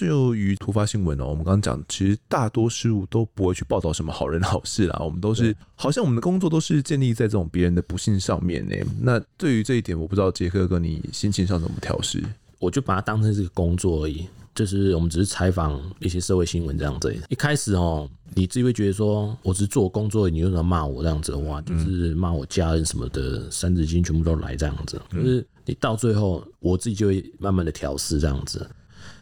[0.07, 4.97] 就于突发新闻哦，我们刚刚讲，其实大多事物都不会去报道什么好人好事啦。
[5.03, 8.75] 我们都是好像我们的工作都是建立在这种别人的不幸上面呢。
[9.01, 12.23] 那对于这一点，我不知道杰克哥你心情上怎么调试？
[12.59, 14.25] 我就把它当成是个工作而已，
[14.55, 17.13] 就是我们只是采访一些社会新闻这样子。
[17.27, 25.01] 一开始哦，你自己会觉得说，我只是做工作，你为什么骂我这样子的话，就是骂我家人什么的，三字经全部都来这样子。
[25.11, 28.65] 就是你到最后，我自己就会慢慢的调试这样子。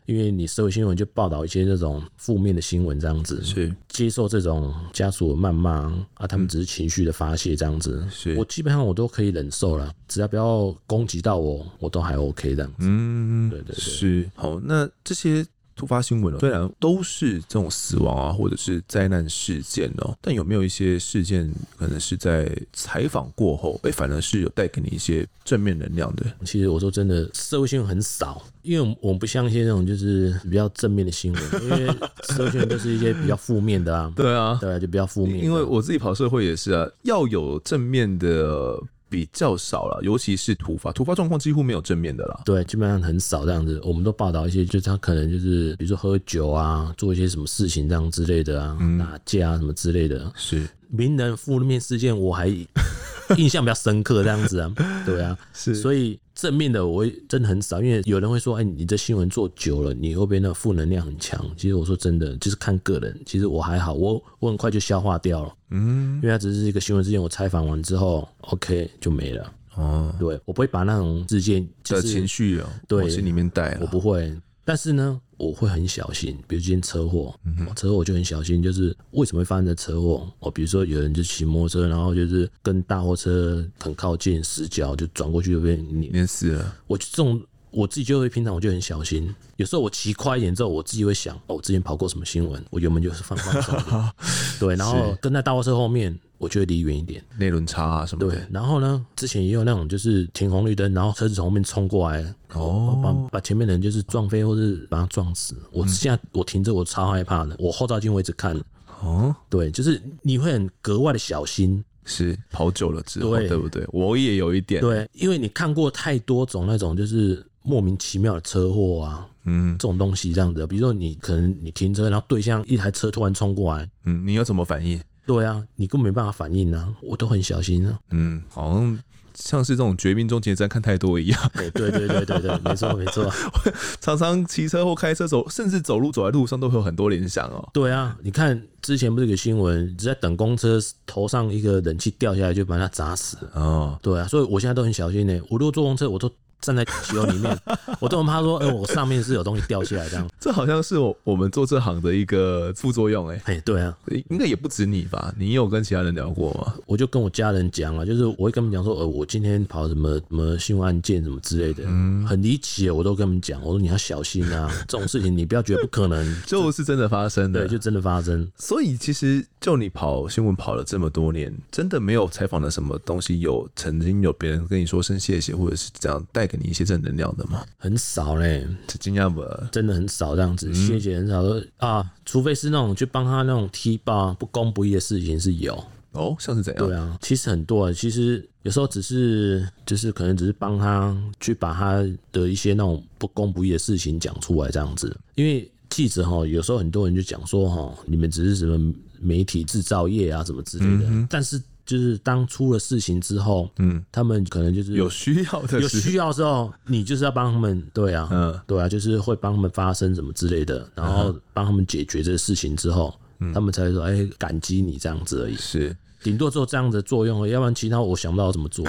[0.07, 12.77] 因为你社会新闻就报道一些这种负面的新闻，这样子是接受这种家属的谩骂啊，他们只是情绪的发泄，这样子是我基本上我都可以忍受了，只要不要攻击到我，我都还 OK 这样子。
[12.79, 14.59] 嗯，对对对，是好。
[14.61, 15.45] 那这些。
[15.77, 26.25] 突发新闻哦虽然都是这种死亡啊，或者是灾难事件哦，但有没有一些事件可能是在采访过后，哎，反而是有带给你一些正面能量的？
[26.43, 31.85] 其实我说真的，社会新闻很少，因为我们不像一些那种就是比较正面的新闻， 因为
[32.29, 34.11] 社会新闻都是一些比较负面的啊。
[34.15, 35.43] 对啊，对啊，就比较负面。
[35.43, 38.81] 因为我自己跑社会也是啊，要有正面的。
[39.09, 42.41] 比较少了，尤其是突发突发状况几乎没有正面的了。
[42.45, 43.79] 对，基本上很少这样子。
[43.83, 50.31] 我们都报道一些，就是他可能就是比如说喝酒啊，做一些什么事情这样之类的啊，嗯、打架啊什么之类的。
[50.35, 52.47] 是名人负面事件，我还
[53.37, 54.73] 印象比较深刻这样子啊。
[55.05, 56.19] 对啊， 是所以。
[56.37, 63.19] 正面的我真的很少，因为有人会说：“哎、欸，你这新闻做久了，你会不会那负能量很强？”其实我说真的，就是看个人。
[63.25, 65.53] 其实我还好，我我很快就消化掉了。
[65.71, 69.51] 嗯，因为它只是一个新闻事件，我采访完之后，OK 就没了。
[69.77, 73.75] 哦，对，我不会把那种事件的情绪哦，对，心里面带。
[73.81, 74.31] 我不会。
[74.67, 77.33] 但是呢，我会很小心，比如今天车祸，
[77.73, 80.29] 车祸我就很小心，就是为什么会发生这车祸？
[80.39, 86.75] 我比如说有人就骑摩托车，然后就是跟大货车很靠近，死角就转过去就被碾死了。
[86.85, 87.41] 我这种
[87.71, 92.61] 我自己就会平常我就很小心，有时候我骑快一点之后，我自己会想，哦，我之前跑过什么新闻？
[92.69, 94.11] 我油门就是放放松，
[94.59, 96.19] 对，然后跟在大货车后面。
[96.37, 98.35] 我就会离远一点，内轮差啊什么的。
[98.35, 102.23] 对，然后呢，之前也有那种就是停红绿灯，然后车子从后面冲过来，
[102.53, 105.55] 哦，把把前面的人就是撞飞或是把他撞死。
[105.71, 108.59] 我现在我停着，我超害怕的，我后照镜我一直看。
[109.01, 113.85] 哦，对，就是你会很格外的小心，是跑久了之后，对，对不对？
[113.91, 124.99] 我也有一点，对，因为你看过太多种那种就是莫名其妙的车祸啊，嗯，这种东西这样子，比如说你可能你停车，然后对向一台车突然冲过来，嗯，你有什么反应？
[125.27, 127.99] 对啊，你根本没办法反应啊，我都很小心啊。
[128.09, 128.99] 嗯，好像
[129.35, 131.51] 像是这种绝命终结站看太多一样。
[131.53, 133.29] 对对对对对对，没错没错。
[134.01, 137.69] 常常骑车或开车走，甚至走路走在路上都会有很多联想哦。
[137.73, 143.37] 对啊，你看之前不是有个新闻，只在等公车头上一个冷气掉下来就把它砸死。
[143.53, 145.39] 哦，对啊，所以我现在都很小心呢。
[145.49, 146.31] 我如果坐公车，我都。
[146.61, 147.57] 站在汽油里面，
[147.99, 150.27] 我都很怕说，哎、欸，我上面是有东西掉下来这样。
[150.39, 153.95] 这好像是我我们做这行的一个副作用、欸，哎，哎，对啊，
[154.29, 155.33] 应该也不止你吧？
[155.37, 156.73] 你有跟其他人聊过吗？
[156.85, 168.49] 我就跟我家人讲啊，就是我会跟他们讲说，呃，我今天跑什么什么新闻案件什么之类的，嗯，很离奇，我都跟他们讲，我说你要小心啊，这种事情你不要觉得不可能， 就是真的发生的，对，就真的发生。
[168.57, 177.63] 所以其实就你跑新闻跑了这么多年，真的没有采访的什么东西有曾经有别人跟你说声谢谢，或者是这样带给你一些正能量的吗？
[177.77, 179.43] 很少嘞，这惊讶不？
[179.71, 185.73] 真的很少这样子，谢谢很少说啊，除非是那种去帮他那种踢爆不公不义的事情是有
[186.13, 186.87] 哦，像是怎样？
[186.87, 195.69] 对啊，其实很多啊，其实有时候只是就是可能只是帮他去把他的一些那种不公不义的事情讲出来这样子，因为。
[195.89, 201.05] 记者哈，有时候很多人就讲说哈，你们只是什么媒体制造业啊，什么之类的。
[201.09, 215.55] 嗯、但是就是当出了事情之后，嗯，他们可能就是有需要的，有需要的时候，你就是要帮他们，对啊，嗯，对啊，就是会帮他们发声什么之类的，然后帮他们解决这个事情之后，嗯、他们才会说，哎、欸，感激你这样子而已。
[215.55, 215.95] 是。
[216.27, 218.85] 顶多做这样的作用，要不然其他我想不到怎么做。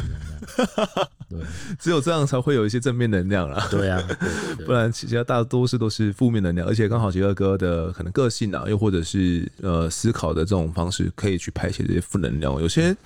[1.31, 1.39] 对，
[1.79, 3.65] 只有这样才会有一些正面能量啦。
[3.71, 4.03] 对啊，
[4.67, 6.67] 不然其他大多数都是负面能量。
[6.67, 12.61] 而且刚好杰克哥的可能个性啊，又或者是呃思考的这种方式，可以去排解这些负能量。
[12.61, 12.97] 有些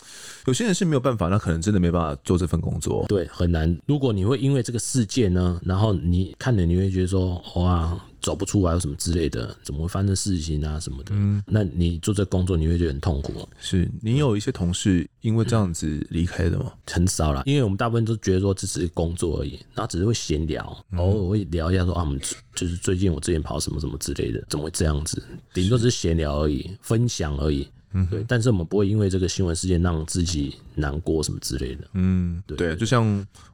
[0.46, 3.04] 有些人是没有办法，那可能真的没办法做这份工作。
[3.08, 3.78] 对，很难。
[3.84, 8.00] 如果你会因为这个事件呢，然后你看了你会觉得说哇。
[8.22, 11.10] 走不出来，有什么之类的，怎么会发生事情啊什么的？
[11.12, 13.46] 嗯，那你做这工作，你会觉得很痛苦。
[13.60, 16.66] 是你有一些同事因为这样子离开的吗？
[16.68, 20.64] 嗯、很少啦，因为我们大部分都觉得说这只是工作而已，然后只是会闲聊，
[20.96, 22.20] 偶尔会聊一下说啊，我们
[22.54, 25.22] 就是最近我之前跑什么什么之类的，怎么会这样子？
[25.52, 27.68] 顶多只是闲聊而已，分享而已。
[27.94, 31.84] 嗯，对，但是我们不会因为这个新闻事件让自己难过什么之类的。
[31.92, 33.04] 嗯，对，对，就像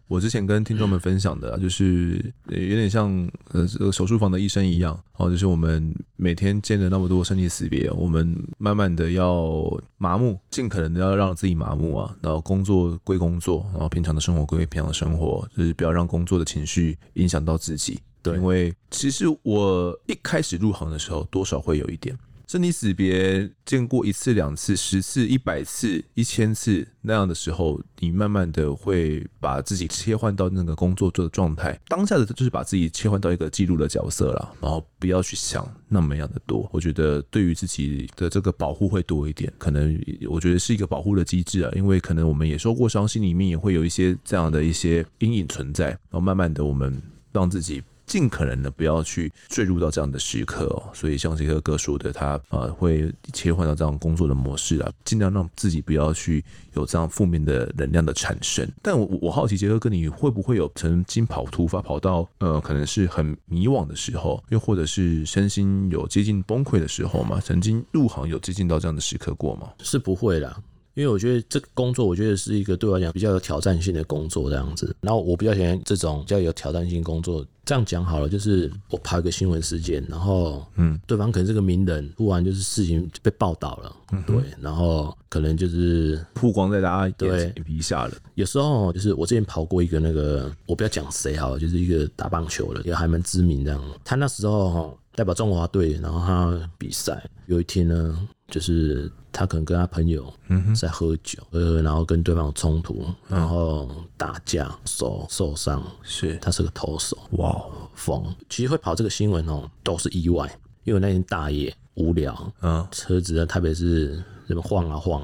[0.08, 3.10] 我之前跟听众们分享的，就是有点像
[3.52, 9.62] 呃这个手术房的医生一样，哦，就是我们每天见了那么多生离死别，我们慢慢的要
[9.98, 18.00] 麻木，尽可能的要让自己麻木啊，然后工作归工作，然后平常的生活归平常的生活，就是不要让工作的情绪影响到自己。
[18.22, 22.16] 对，因为其实我一开始入行的时候，多少会有一点。
[22.48, 31.78] 生离死别见过一次、两次、十次、一百次、一千次那样的时候，你慢慢的会把自己切换到那个工作做的状态。
[31.88, 36.66] 当下的就是把自己切换到一个记录的角色了，然后不要去想那么样的多。
[36.72, 45.88] 我觉得对于自己的这个保护会多一点，可能我觉得是一个保护的机制啊，因为可能我们也受过伤，心里面也会有一些这样的一些阴影存在。
[45.88, 46.98] 然后慢慢的，我们
[47.30, 47.82] 让自己。
[48.08, 58.68] 尽可能的不要去坠入到这样的时刻哦，所以像杰克哥说的，他呃会切换到这样工作的模式啊，尽量让自己不要去有这样负面的能量的产生。
[58.82, 67.38] 但我我好奇杰克哥，你会不会有曾经跑突发跑到呃可能是很迷惘的时候，又或者是身心有接近崩溃的时候吗？
[67.44, 69.68] 曾经入行有接近到这样的时刻过吗？
[69.82, 70.56] 是不会啦。
[70.98, 74.96] 因为我觉得这个工作，我觉得是一个对我来讲比较有挑战性的工作，这样子。
[75.00, 77.46] 然后我比较喜欢这种比较有挑战性工作。
[77.64, 88.14] 这样讲好了，就是我跑一个新闻事件，然后嗯，对方可能是个名人，突然就是事情被报道了，嗯、对，然后可能就是曝光在大家对眼皮下了。
[88.34, 93.80] 有时候就是我之前跑过一个那个，我不要讲谁好了，就是一个打棒球的，也还蛮知名这样。
[94.02, 99.08] 他那时候哈代表中华队，然后他比赛，有一天呢，就是。
[99.38, 100.34] 他可能跟他朋友
[100.74, 105.80] 在喝酒，呃，然后跟对方有冲突，然后打架，手受伤。
[106.02, 107.16] 是，他是个投手。
[107.32, 107.64] 哇，
[107.94, 108.34] 疯！
[108.48, 110.50] 其实会跑这个新闻哦，都是意外。
[110.82, 115.22] 因为那天大夜无聊，嗯，车子在台北市这么晃啊晃，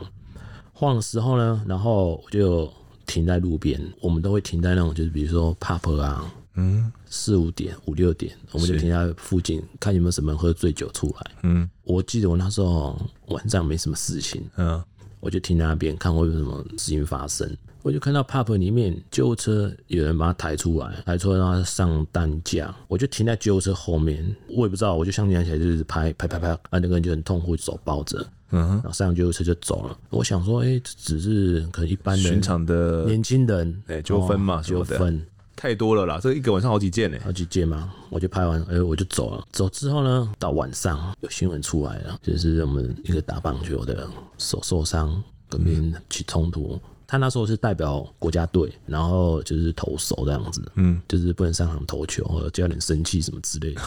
[0.73, 2.73] 晃的时候呢，然后我就
[3.07, 3.81] 停在路边。
[4.01, 6.33] 我们都会停在那种，就是比如说 pub 啊。
[6.57, 11.31] 嗯，四五点、五六点，我们就停在附近，看有没有什么人喝醉酒出来。
[11.43, 12.97] 嗯，我记得我那时候
[13.29, 14.83] 晚上没什么事情，嗯，
[15.21, 17.57] 我就停在那边看会有什么事情发生。
[17.83, 22.75] 我就看到 pub 里面救护车有人把他抬出来，抬出来让他上担架。
[22.89, 29.99] 我就停在救护车后面，我也不知道，我就相机拿起来就是拍拍拍拍，啊，那个人就很痛苦，手抱着，嗯，然后上救护车就走了。
[30.09, 35.23] 我想说，哎、欸，只是可能一般人，寻常的年轻人，哎，纠纷嘛，纠纷。
[35.65, 39.43] 太多了啦，这一个晚上好几件呢，好几件嘛，我就拍完，哎、欸，我就走了。
[39.51, 44.07] 走之后呢，到晚上有新闻出来了，就是我们一个打棒球的
[44.37, 46.75] 手受伤，跟别人起冲突。
[46.75, 53.81] 嗯、他那时候是代表国家队，然后就是投手这样子，嗯，就是不能上场投球，或者教练生气什么之类的。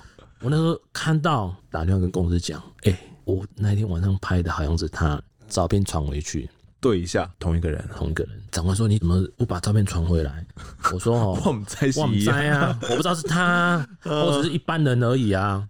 [0.40, 5.18] 我那时候看到，打电话跟公司讲，哎、欸，我那天晚上拍的好像是他，
[5.48, 6.50] 照片传回去。
[6.82, 8.32] 对一下，同一个人，同一个人。
[8.50, 10.44] 长官说：“你怎么不把照片传回来？”
[10.92, 15.66] 我说：“哦，我们在，我们在啊， 我不知道是他， 或者是一般人而已啊。”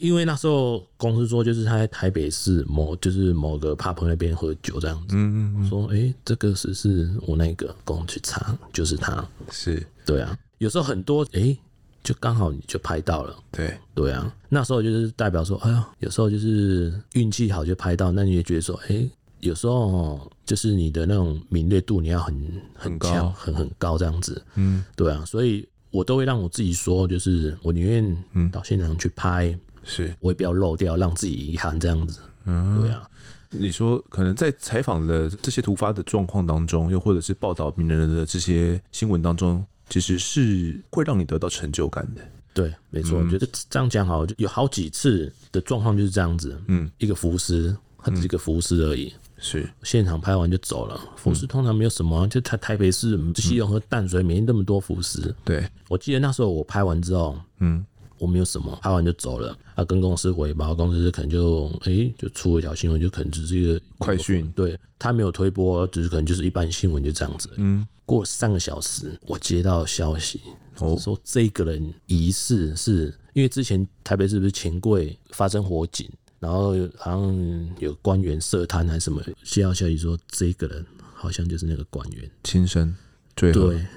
[0.00, 5.14] 因为那时候公司说，就是他在台北市某，就是某个 pub 那边喝酒这样子。
[5.14, 10.36] 嗯嗯，说：“哎，这个是是我那个，跟我去查，就是他。”是，对啊。
[10.58, 11.54] 有时候很多哎，
[12.02, 13.36] 就刚好你就拍到了。
[13.52, 19.06] 对对啊，那时候就是代表说，哎呀，有时候就是运气好就拍到，那你也觉得说，哎，
[19.46, 24.40] 有时候就是你的那种敏锐度你要很很高，很很高这样子。
[24.54, 32.20] 嗯，对啊，所以我都会让我自己说，就是我宁愿嗯到现场去拍，是我也不要漏掉，让自己遗憾这样子。
[32.44, 33.08] 嗯，对啊。
[33.50, 42.20] 你说可能在采访的这些突发的状况当中，又或者是报道名人的这些新闻当中，其实是会让你得到成就感的。
[42.52, 46.60] 对，没错，我、嗯、觉得这样讲好，就有好几次的状况就是这样子。
[46.66, 49.14] 嗯，一个浮尸，他只是一个浮尸而已。
[49.38, 51.00] 是，现场拍完就走了。
[51.16, 55.34] 浮尸通常没有什么，就台台北市西隆和淡水没那么多浮尸。
[55.44, 57.84] 对，我记得那时候我拍完之后，嗯。
[58.18, 59.54] 我没有什么，拍完就走了。
[59.74, 64.50] 他、啊、跟公司回报，公司可能就哎、欸，就出了一条新闻，就可能只是一个快讯。
[64.52, 67.50] 对，他没有推播，只是可能就是一般新闻，就这样子。
[67.56, 70.40] 嗯，过了三个小时，我接到消息，
[70.78, 76.08] 哦，说这个人疑似是因为之前台北是不是钱柜发生火警，
[76.46, 82.94] 然后好像有官员涉贪还是什么，接到消息说这个人好像就是那个官员亲生。
[83.34, 83.52] 对，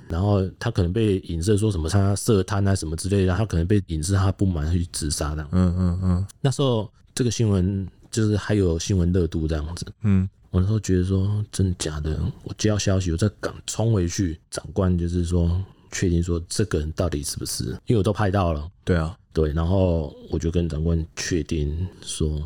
[0.08, 5.47] 然后他可能被影射说什么他涉贪啊什么之类的，他可能被影射他不满去自杀的。
[5.52, 6.28] 嗯嗯嗯。
[6.41, 9.86] 那时候这个新闻就是还有新闻热度这样子。
[10.02, 10.28] 嗯。
[10.50, 18.68] 我那时候觉得说真的假的，我接到消息，我再赶冲回去，长官就是说确定说这个人到底是不是，因为我都拍到了。
[18.84, 19.16] 对啊。
[19.34, 22.41] 对，然后我就跟长官确定说。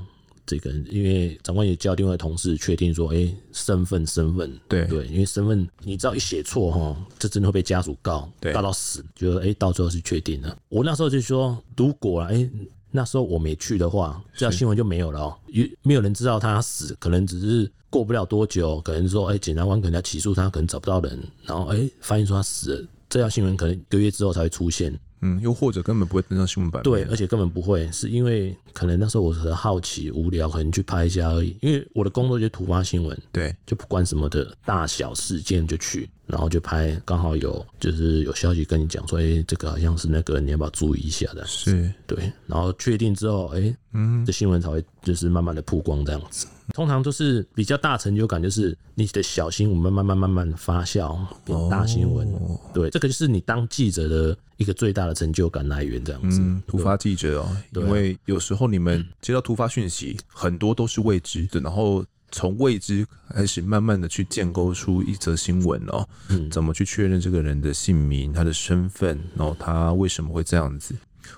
[0.45, 9.01] 这个人，因为长官也叫另外同事确定说，哎，身份身份，对对，因为身份，你知道一写错哈，这真的会被家属告，告到死。
[9.15, 10.57] 觉得哎，到最后是确定了。
[10.67, 12.47] 我那时候就说，如果哎，
[12.91, 24.99] 那时候我没去的话，这条新闻就没有了哦，因为没有人知道他死，可能只是过不了多久，可能说哎，检察官可能要起诉他，可能找不到人，然后哎，发现说他死了，这条新闻可能一个月之后才会出现。
[25.23, 26.83] 嗯，又或者根本不会登上新闻版。
[26.83, 31.55] 对，而且根本不会，是因为可能那时候我很好奇、无聊，可能去拍一下而已。
[31.61, 36.99] 因为我的工作就是突发新闻，对，就不管什么的大小事件就去，然后就拍。
[37.05, 41.45] 刚好有就是有消息跟你讲说，哎、欸，这个好像是那个，你要不要注意一下的？
[41.45, 42.31] 是，对。
[42.45, 46.47] 然后确定之后，哎、欸，嗯，这新闻才会就是慢慢的曝光这样子。
[46.73, 52.27] 通常都是比较大成就感，就是你的小新闻慢慢慢慢慢慢发酵变大新闻。
[52.35, 52.59] 哦。
[52.73, 56.39] 对，这个就是你当记者的一个最大的成就感来源，这样子。
[56.41, 66.07] 嗯，突发记者哦，因为有时候你们接到突发讯息，很多都是未知的，然后从未知开始，慢慢的去建构出一则新闻哦。
[66.29, 70.95] 嗯，怎么去确认这个人的姓名、他的身份，然后他为什么会这样子？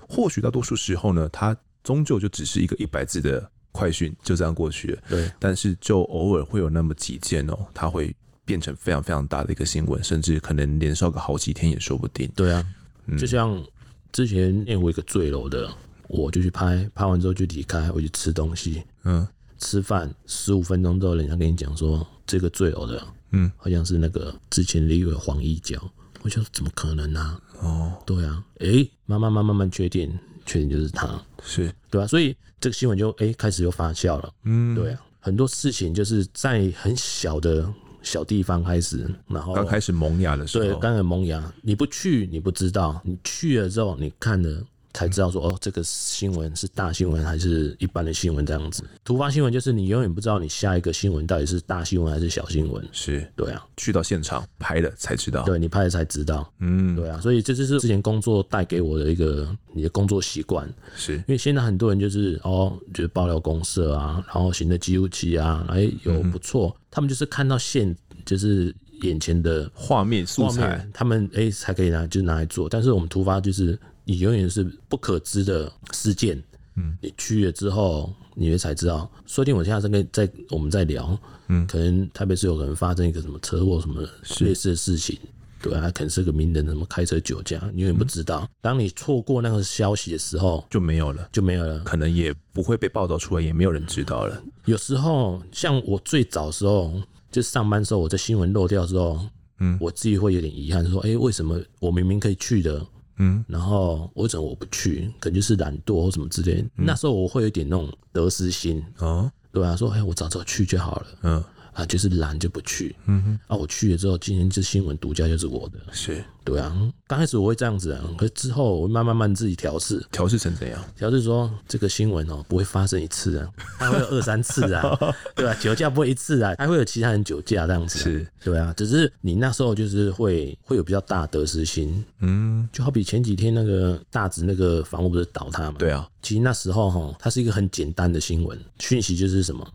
[0.07, 3.51] 或许大多数时候呢，他终究就只是一个一百字的。
[3.77, 5.29] 快讯就这样过去了，对。
[5.37, 12.31] 但是就偶尔会有那么几件哦，他会变成非常非常大的一个新闻，甚至可能连烧个好几天也说不定。
[12.37, 12.73] 对啊，嗯、
[13.17, 13.63] 就像
[14.11, 15.69] 之前因为我一个坠楼的，
[16.07, 19.27] 我就去拍拍完之后就离开，我去吃东西，嗯，
[19.57, 25.77] 吃饭十五分钟之后，人家跟你讲说这个坠楼的，嗯，好像是那个之前立委黄义交，
[26.21, 27.41] 我就说怎么可能呢、啊？
[27.61, 30.17] 哦，对啊，哎、欸，慢慢慢慢慢确定。
[30.47, 31.73] 确定就是他，是。
[31.89, 32.05] 对、啊？
[32.05, 37.67] 所以这个新闻就哎、欸、开始又发酵了，嗯，对啊，很多事情就是在很小的
[38.05, 44.63] 小地方开始，然后刚开始萌芽的时候，对，刚开始萌芽，你不去你不知道，你去了之后你看了。
[44.95, 48.81] 才知道说哦，这个新闻是大新闻还是一般的新闻这样子。
[49.03, 52.81] 突发新闻就是你永远不知道你下一个新闻到底是大新闻还是小新闻。
[52.93, 55.43] 是，对啊，去到现场拍了才知道。
[55.43, 56.49] 对，你拍了才知道。
[56.59, 60.65] 嗯，对啊，所以这就是之前工作带给我的一个你的工作习惯。
[60.95, 67.93] 是因为现在很多人就是哦，就是爆料公社啊，然后行的记录器啊，哎有不错、嗯，他们就是看到现
[68.25, 72.69] 就是眼前的画面素材，他们哎才可以拿就拿来做。
[72.69, 73.77] 但是我们突发就是。
[74.05, 76.41] 你永远是不可知的事件，
[76.75, 79.09] 嗯，你去了之后，你才知道。
[79.25, 84.01] 说不定我现在在跟在我们在聊，嗯，可能特别是有可能发生一个什么车祸什么
[84.41, 85.17] 类似的事情，
[85.61, 88.41] 对啊，可能是个名人什么开车酒驾，你永远不知道。
[88.41, 94.39] 嗯、当你错过那个消息的时候，就没有了，就没有了，可能也不会被报道出来，也没有人知道了。
[94.65, 97.01] 有时候，像我最早的时候，
[97.31, 99.19] 就上班的时候，我在新闻漏掉之后，
[99.59, 102.85] 嗯，我自己会有点遗憾，说，哎、欸，为什么我明明可以去的？
[103.17, 105.11] 嗯，然后我怎么我不去？
[105.19, 106.85] 可能就是懒惰或什么之类、嗯。
[106.85, 111.07] 那时候我会有点那种得失心哦，对啊，说哎，我早早去就好了。
[111.23, 111.43] 嗯，
[111.75, 112.95] 啊，就是懒就不去。
[113.05, 115.79] 嗯哼，啊，我去了之后，今天这新闻独家就是我的。
[115.91, 116.73] 是，对啊。
[117.05, 120.01] 刚开始我会这样子啊，可是之后我慢慢慢自己调试。
[120.09, 120.81] 调试成怎样？
[120.95, 124.97] 调试说这个新闻哦不会发生一次啊，它会有二三次啊，
[125.35, 127.99] 对啊，酒驾不会一次啊，还会有其他人酒驾这样子。
[127.99, 128.73] 是，对啊。
[128.77, 132.03] 只是你那时候就是会会有比较大得失心。
[132.21, 135.75] 嗯，就好比前几天那个大直那个房屋不是倒塌嘛？
[135.77, 136.07] 对啊。
[136.21, 139.67] 其实那时候哈，它是一个很简单的新闻讯息，就是什么？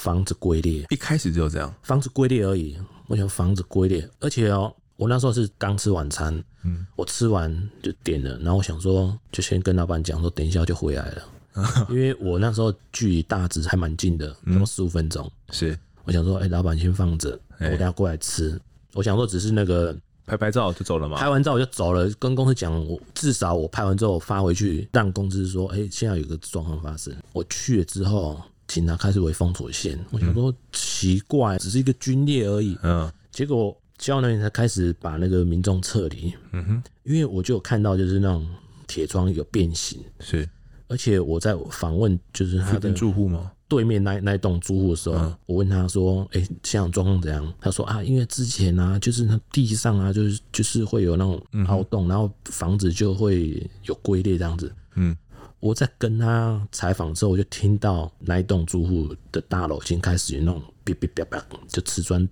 [0.00, 2.76] 房子龟裂，一开始就这样，房子龟裂而已。
[3.06, 11.22] 我想房子龟裂，而且哦，我那时候是刚吃晚餐，嗯，我吃完就点了，然后我想说，就先跟老板讲说，等一下就回来了，
[11.90, 15.30] 因为我那时候距离大直还蛮近的，那么十五分钟。
[15.50, 18.58] 是，我想说，哎，老板先放着，我等下过来吃。
[18.94, 19.94] 我想说，只是那个
[20.24, 27.14] 拍拍照就走了嘛，拍完照我就走了，跟公司讲，我至少我拍完之后发回去，让公司说，哎，现在有个状况发生。
[27.34, 28.40] 我去了之后。
[28.70, 32.78] 警察开始围封锁线，我想说奇怪，只是一个龟裂而已。
[32.84, 36.32] 嗯，结果消防人员才开始把那个民众撤离。
[36.52, 38.48] 嗯哼，因为我就有看到就是那种
[38.86, 40.48] 铁窗有变形，是，
[40.86, 43.50] 而且我在访问就是他的住户吗？
[43.66, 55.16] 对面那那栋住户的时候，我问他说：“哎，现场状况怎样？”他说：“啊，因为之前啊，就是那地上啊，就是就是会有那种凹洞，然后房子就会有龟裂这样子。”嗯。
[55.60, 62.26] 我在跟他采访之后，我就听到那一栋住户的大楼已经开始有那种哔哔哔哔，就瓷砖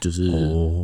[0.00, 0.28] 就是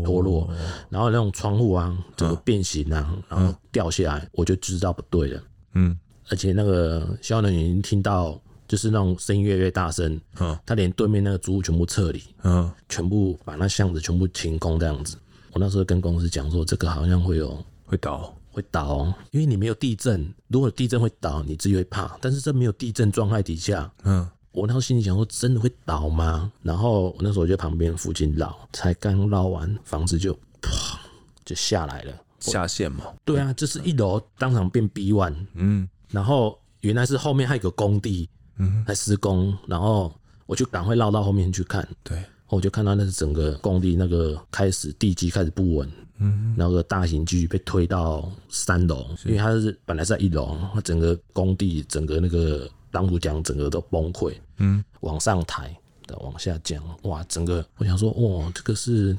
[0.03, 0.57] 脱落，哦、
[0.89, 5.43] 然后那种窗户啊，整个变形啊，嗯、然后掉下来，我就知道不对了。
[5.75, 5.99] 嗯，
[6.31, 10.19] 而且那个消防员已经听到，就是那种声音越来越大声。
[10.39, 15.19] 嗯，他连对面那个住户全部撤离，嗯，全部把那巷子全部清空这样子。
[15.53, 18.35] 我那时候跟公司讲说，这个好像会有会倒。
[18.53, 20.33] 会倒，因为你没有地震。
[20.49, 22.17] 如果地震会倒，你自己会怕。
[22.21, 26.51] 但是这没有地震状态底下，嗯，我那时候心里想说，真的会倒吗？
[26.63, 30.99] 然后我那时候就在旁边附近绕，才刚绕完，房子就砰
[31.45, 33.05] 就下来了，下线嘛。
[33.25, 38.29] 对啊，这是一楼当场变 B one，嗯，然后原来是后面还有个工地，
[38.59, 40.13] 嗯，在施工，然后
[40.47, 45.91] 我就赶快绕到后面去看，对，我就看到那是整个工地那个开始地基开始不稳。
[46.19, 55.75] 嗯，那个大型机具被推到三楼，因为它是本来是在一楼，它整个工地整个那个挡土墙整个都崩溃，嗯，往上抬
[56.07, 59.17] 的往下降，哇，整个我想说，哇，这个是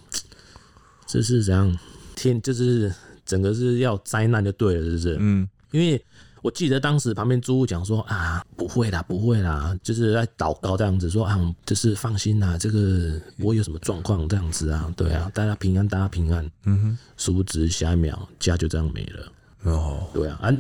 [1.08, 1.76] 这是怎样
[2.16, 2.94] 天，就是
[3.26, 5.18] 整个是要灾难就对了，是不是？
[5.20, 6.00] 嗯，因为。
[6.42, 16.50] 我记得当时旁边租户讲说啊，不会啦，不会啦，就是在祷告这样子说啊，就是放心啦，这个不会有什么状况这样子啊，对啊，大家平安，大家平安。
[16.64, 19.32] 嗯哼，殊不知下一秒家就这样没了。
[19.64, 20.52] 哦，对啊，啊，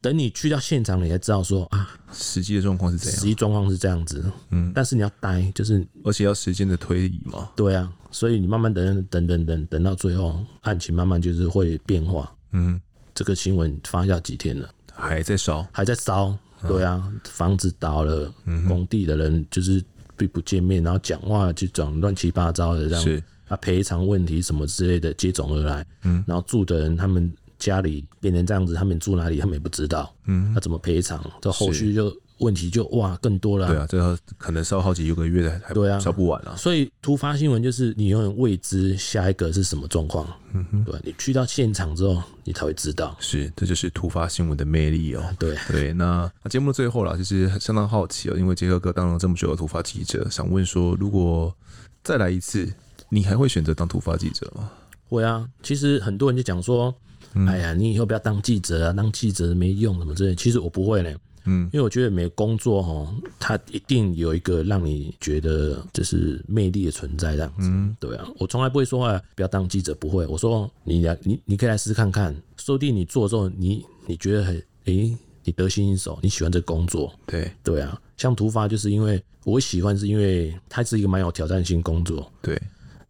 [0.00, 4.24] 等你去到现场，你才知道说啊，实际的状况是怎样，实际状况是这样子。
[4.48, 7.50] 嗯，但是你要待，就是而且要时间的推移嘛。
[7.54, 12.32] 对啊，所以你慢慢等等等等等到最后，案情慢慢就是会变化。
[12.52, 12.80] 嗯，
[13.14, 14.68] 这个新闻发酵几天了。
[15.00, 16.36] 还在烧，还在烧，
[16.68, 19.82] 对啊，嗯、房子倒了，嗯、工地的人就是
[20.16, 23.22] 并不见面，然后讲话就讲乱七八糟的这样，是。
[23.48, 31.20] 啊，赔偿问题什么之类的接踵而来，嗯，然后住的人他们家里变成这样子，他们住哪里他们也不知道，嗯，他怎么赔偿？
[31.40, 32.16] 这后续就。
[32.40, 36.56] 问题就哇更多了，啊，对啊，这可能烧好几个月的，还对啊，烧不完了，啊。
[36.56, 43.16] 所以突发新闻就是你永远未知下一个是什么状况，嗯哼，对，你去到现场之后，你才会知道。
[43.20, 45.36] 是，这就是突发新闻的魅力哦，喔。
[45.38, 51.54] 对对，那节目的最后啦，其实相当好奇哦，喔，因为杰克哥当了这么久的突发记者，想问说，如果
[52.02, 52.72] 再来一次，
[53.10, 54.70] 你还会选择当突发记者吗？
[55.08, 56.94] 会啊，其实很多人就讲说，
[57.34, 60.34] 嗯，哎呀，你以后不要当记者啊，当记者没用什么之类。
[60.34, 61.12] 其实我不会呢。
[61.50, 67.68] 嗯，因为我觉得每个工作哈，它一定有一个让你觉得就是魅力的存在这样子。
[67.68, 70.24] 嗯，对啊，我从来不会说啊，不要当记者，不会。
[70.28, 77.12] 我说你来，你你可以来试试看看，说不定你做之后，你你觉得很诶、欸，你得心应手，你喜欢这个工作。
[77.26, 82.30] 对对啊，像突发就是因为我喜欢，是因为它是一个蛮有挑战性工作。
[82.40, 82.56] 对，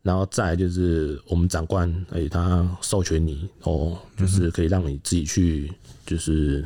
[0.02, 5.70] 然后再来就是我们长官诶，他授权你哦，就是可以让你自己去
[6.06, 6.64] 就是。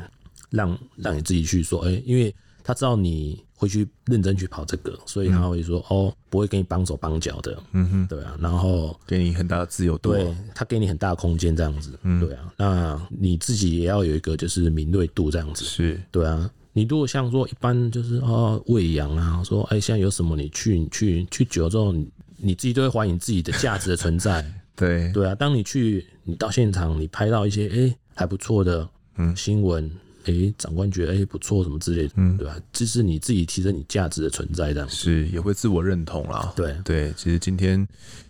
[0.50, 16.00] 让让你自己去说，哎、欸，因为他知道你会去认真去跑这个，所以他会说，嗯、哦，不会给你绑手绑脚的，嗯哼，对啊，然后给你很大的自由度，对，他给你很大的空间这样子，嗯，对啊，那你自己也要有一个就是敏锐度这样子，是。
[16.10, 25.12] 对啊，你如果像说一般就是哦喂养啊，说哎、欸、现在有什么你去你去去久了之后你，你自己都会怀疑你自己的价值的存在， 对。
[25.12, 29.36] 对啊，当你去你到现场你拍到一些哎、欸、还不错的嗯。
[29.36, 29.90] 新闻。
[30.24, 32.56] 哎，长官觉得哎不错什么之类的，嗯，对吧？
[32.72, 36.52] 这是你自己提升你价值的存在这样，是也会自我认同啦。
[36.56, 37.86] 对对，其实今天。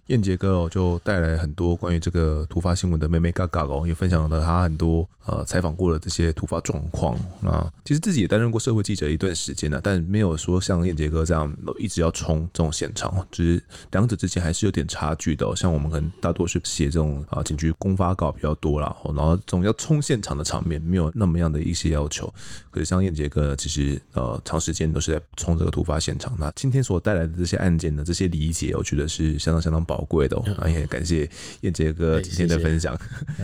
[0.08, 7.72] 燕杰哥哦，就带来很多关于这个突发新闻的妹妹嘎嘎哦，也分享了他很多呃采访过的这些突发状况啊。
[7.86, 15.56] 其实自己也担任过社会记者一段时间了，但没有说像燕杰哥这样一直要冲这种现场，只是两者之间还是有点差距的。
[15.56, 22.30] 像我们可能大多是写这种啊警局公发稿比较多啦，然后总要冲现场的场面，没有那么样的一些要求。
[22.70, 26.36] 可是像燕杰哥呢，其实呃长时间都是在冲这个突发现场。
[26.38, 29.93] 那今天所带来的这些案件的这些理解，我觉得是相当相当宝。
[29.94, 31.28] 宝贵的，哦那也感谢
[31.60, 32.98] 燕杰哥今天的分享，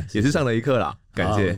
[0.08, 0.92] 谢谢也是上了一课啦。
[1.14, 1.56] 感谢。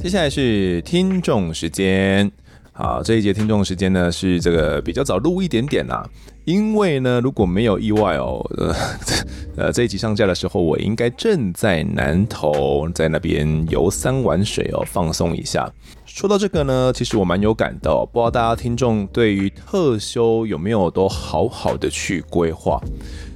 [0.00, 2.30] 接下来是听众时间。
[2.80, 6.08] 好，这一节听众时间呢是这个比较早录一点点啦，
[6.44, 8.74] 因为呢如果没有意外哦，呃
[9.66, 15.68] 呃这一集上架的时候，我应该正在南投，在那边游山玩水哦，放松一下。
[16.06, 22.80] 说到这个呢，其实我蛮有感的，不知道大家听众对于特休有没有都好好的去规划？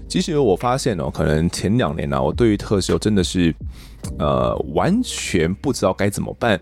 [0.09, 3.53] 其实我发现哦，可能前两年呢、我对于特休真的是
[4.21, 6.61] 呃完全不知道该怎么办。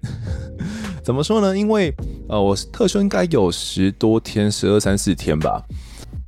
[1.03, 1.57] 怎么说呢？
[1.57, 1.93] 因为
[2.29, 5.63] 呃，我特休应该有十多天，十二三四天吧。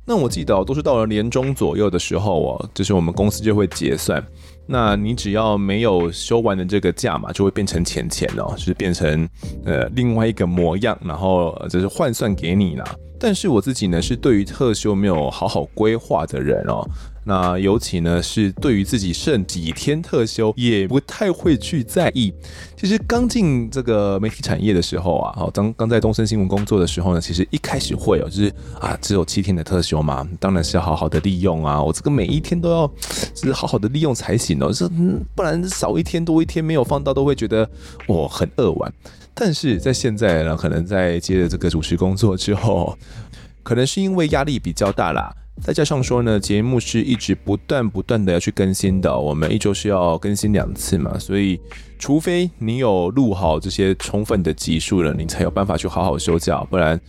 [0.05, 4.21] 那我记得都是到了年终左右的时候哦，就是我们公司就会结算。
[4.65, 9.27] 那你只要没有休完的这个假嘛，就会变成钱钱哦，就是变成
[9.65, 12.85] 呃另外一个模样，然后就是换算给你啦。
[13.23, 16.85] 但是我自己呢，是对于特休没有好好规划的人哦。
[17.23, 22.33] 那尤其呢，是对于自己剩几天特休，也不太会去在意。
[22.75, 31.81] 其实刚进这个媒体产业的时候啊，好，刚刚在东森新闻工作的时候呢，其实一开始会有，就是啊，只有七天的特休嘛，当然是要好好的利用啊。
[31.81, 32.91] 我这个每一天都要，
[33.33, 34.73] 是好好的利用才行哦。
[34.73, 34.85] 是，
[35.33, 37.69] 不然少一天多一天没有放到，都会觉得
[38.05, 38.93] 我很扼腕。
[39.35, 42.97] 但是在现在呢，可能在接着这个主持工作之后，
[43.63, 45.33] 可能是因为压力比较大啦。
[45.61, 51.59] 再加上说呢，节目是一直不断不断的要去更新的，我们一周是要更新两次嘛，所以
[51.99, 56.99] 除非你有录好这些充分的集数了，你才有办法去好好休假，不然，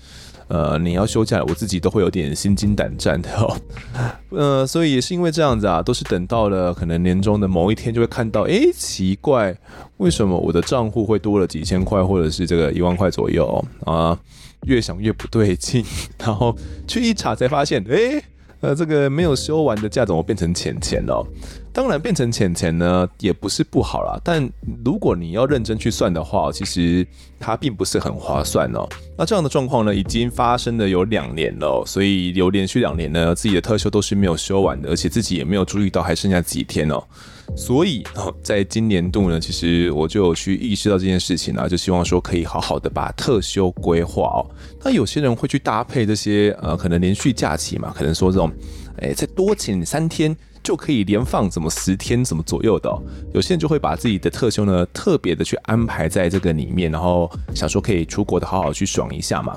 [0.49, 3.57] 呃，你要休假，我自己都会有点心惊胆战的哦。
[4.31, 9.57] 呃，所以也是因为这样子啊，都是等到了可能年终的某一天，就会看到，诶，奇怪，
[9.97, 14.19] 为什么我的账户会多了几千块，或者是这个一万块左右啊？
[14.67, 15.85] 越想越不对劲，
[16.19, 18.23] 然后去一查才发现，诶。
[18.61, 21.23] 呃，这个没有休完的假怎么变成钱钱了？
[21.75, 24.17] 当然变成钱钱呢，也不是不好啦。
[24.23, 24.49] 但
[24.85, 27.05] 如果你要认真去算的话，其实
[27.41, 28.89] 它并不是很划算哦。
[29.19, 37.03] 那这样的状况呢，已经发生了有两年了，所以有连续两年呢，自己的特休都是没有休完的，而且自己也没有注意到还剩下几天哦。
[37.57, 38.05] 所以，
[38.41, 44.47] 在今年度呢，其实我就有去意识到这件事情啊，就希望说可以好好的把特休规划哦。
[44.85, 48.51] 那有些人会去搭配这些呃，可能连续假期嘛，可能说这种，
[48.99, 50.35] 哎，再多请三天
[50.65, 52.91] 就可以连放怎么十天怎么左右的。
[53.33, 59.57] 有些人就会把自己的特休呢，特别的去安排在这个里面，然后想说可以出国的好好去爽一下嘛。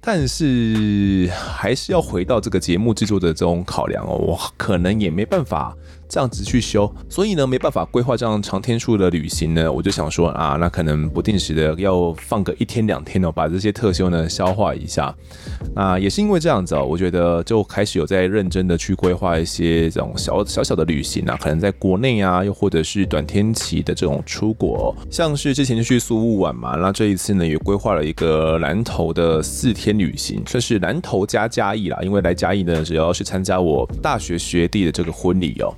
[0.00, 5.76] 但是还是要回到这个节目制作的这种考量哦，我可能也没办法。
[6.08, 15.14] 这样子去修，所以呢，没办法规划这样长天数的旅行呢，我就想说啊，那可能不定时的要放个一天两天哦，把这些特休呢消化一下。
[15.74, 35.74] 那也是因为这样子哦，我觉得就开始有在认真的去规划一些这种小小小的旅行啊，可能在国内啊，又或者是短天期的这种出国，像是之前就去苏雾玩嘛，那这一次呢也规划了一个南投的四天旅行，算是南投加嘉义啦，因为来嘉义呢，主要是参加我大学学弟的这个婚礼哦。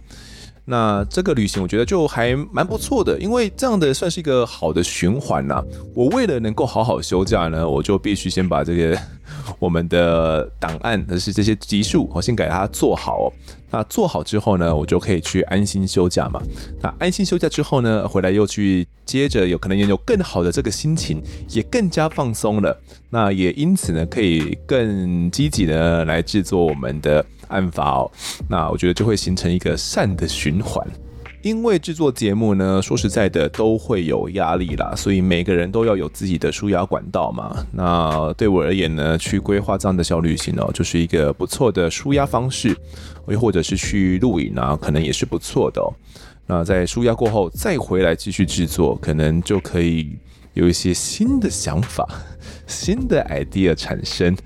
[0.64, 5.62] 那这个旅行我觉得就还蛮不错的，因为这样的算是一个好的循环呐。
[5.94, 8.98] 我为了能够好好休假呢，我就必须先把这个
[9.58, 13.32] 我们的档案，而是这些集数，我先给它做好。
[13.70, 16.42] 那做好之后呢，我就可以去安心休假嘛。
[16.80, 22.78] 那安心休假之后呢，回来又去接着有可能也有更好的这个心情，也更加放松了。
[23.08, 27.24] 那也因此呢，可以更积极的来制作我们的。
[27.50, 28.08] 案发哦，
[28.48, 30.86] 那我觉得就会形成一个善的循环。
[31.42, 37.64] 因为制作节目呢，说实在的都会有压力啦，所以每个人都要有自己的舒压管道嘛。
[37.72, 42.76] 那对我而言呢，去规划这样的小旅行哦，就是一个不错的舒压方式。
[43.28, 45.86] 又或者是去露营啊，可能也是不错的哦。
[46.46, 50.18] 那在舒压过后再回来继续制作，可能就可以
[50.54, 52.04] 有一些新的想法、
[52.66, 54.36] 新的 idea 产生，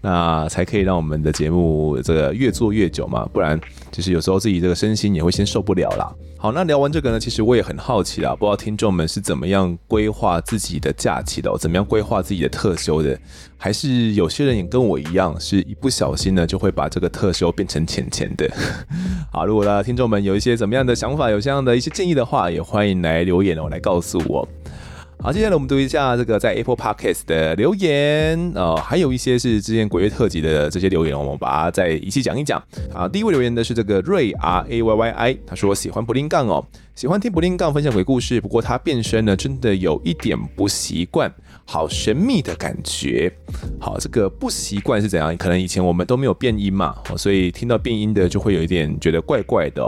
[0.00, 3.60] 那才可以让我们的节目这个越做越久嘛，不然
[3.92, 6.10] 就是有时候自己这个身心也会先受不了啦。
[6.44, 13.18] 好，那聊完这个呢，其实我也很好奇啦，不知道听众们是怎么样规划自己的假期的，怎么样规划自己的特休的，
[13.56, 18.46] 还是有些人也跟我一样，是一不小心呢就会把这个特休变成钱钱的。
[19.32, 24.46] 好，如果呢听众们有一些怎么样的想法，有这样的一些建议的话，也欢迎来留言哦，来告诉我。
[25.24, 32.62] 好，接下来我们读一下这个在 Apple Podcast 的留言哦，还有一些是之前鬼月特辑的这些留言，我们把它再一起讲一讲。
[32.92, 36.62] 啊，第一位留言的是这个瑞 R A Y Y I，他说喜欢布林杠哦，
[36.94, 41.32] 喜欢听布林杠分享鬼故事，不过他变身呢，真的有一点不习惯。
[41.66, 43.32] 好神秘的感觉，
[43.80, 45.34] 好，这个不习惯是怎样？
[45.38, 49.82] 可能以前我们都没有变音嘛，所以听到变音的就会有一点觉得怪怪的。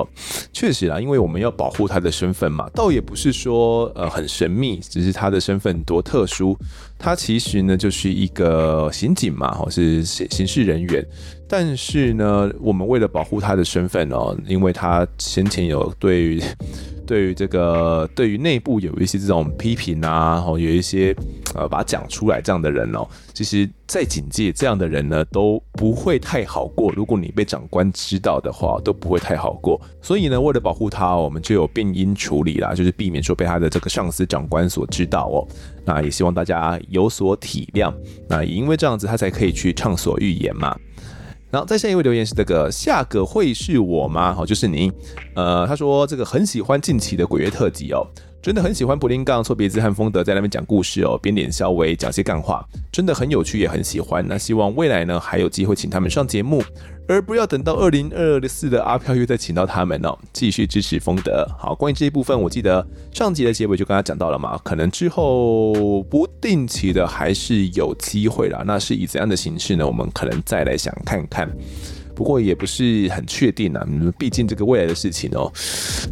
[0.54, 6.56] 确实啦，因为我们要保护他的身份嘛，倒也不是说呃很神秘，只是他他的身份多特殊。
[6.98, 11.04] 他其实呢就是一个刑警嘛，哦是刑刑事人员。
[11.48, 16.42] 但是呢，我们为了保护他的身份哦，因为他先前有对于。
[17.06, 21.14] 对于这个，对于内部有一些这种批评啊，然后有一些
[21.54, 26.92] 呃把它讲出来这样的人哦，其实，在警界这样的人呢都不会太好过。
[26.92, 29.80] 如果你被长官知道的话，都不会太好过。
[30.02, 35.46] 所以呢，为了保护他，我们就有变音处理啦，就是避免说被他的这个上司长官所知道哦。
[35.84, 37.94] 那也希望大家有所体谅。
[38.28, 40.76] 那也因为这样子，他才可以去畅所欲言嘛。
[41.50, 44.34] 然后再下一位留言是这个下个会是我吗？
[44.34, 44.92] 好，就是您。
[45.34, 48.06] 呃，他说这个很喜欢近期的鬼月特辑哦。
[48.46, 54.24] 真的很喜欢柏林杠、错别字和丰德在那边讲故事哦，边脸稍微讲些干话，真的很有趣，也很喜欢。
[54.28, 56.62] 那希望未来呢还有机会请他们上节目，
[57.08, 60.16] 而不要等到二零二四的阿飘又再请到他们哦。
[60.32, 61.44] 继续支持丰德。
[61.58, 68.62] 好，关于这一部分，我记得上集的结尾就跟他讲到了嘛，可能之后不定期的还是有机会啦。
[68.64, 69.84] 那是以怎样的形式呢？
[69.84, 71.50] 我们可能再来想看看。
[72.16, 73.86] 不过也不是很确定啊，
[74.18, 75.52] 毕竟这个未来的事情哦，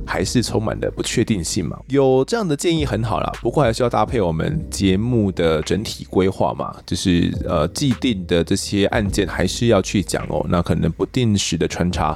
[0.06, 1.80] 还是充满了不确定性嘛。
[1.88, 10.44] 有这样的建议很好啦，不过还是要搭配我们节目的整体规划嘛，就是呃既定的这些案件还是要去讲哦。
[10.50, 12.14] 那可能不定时的穿插，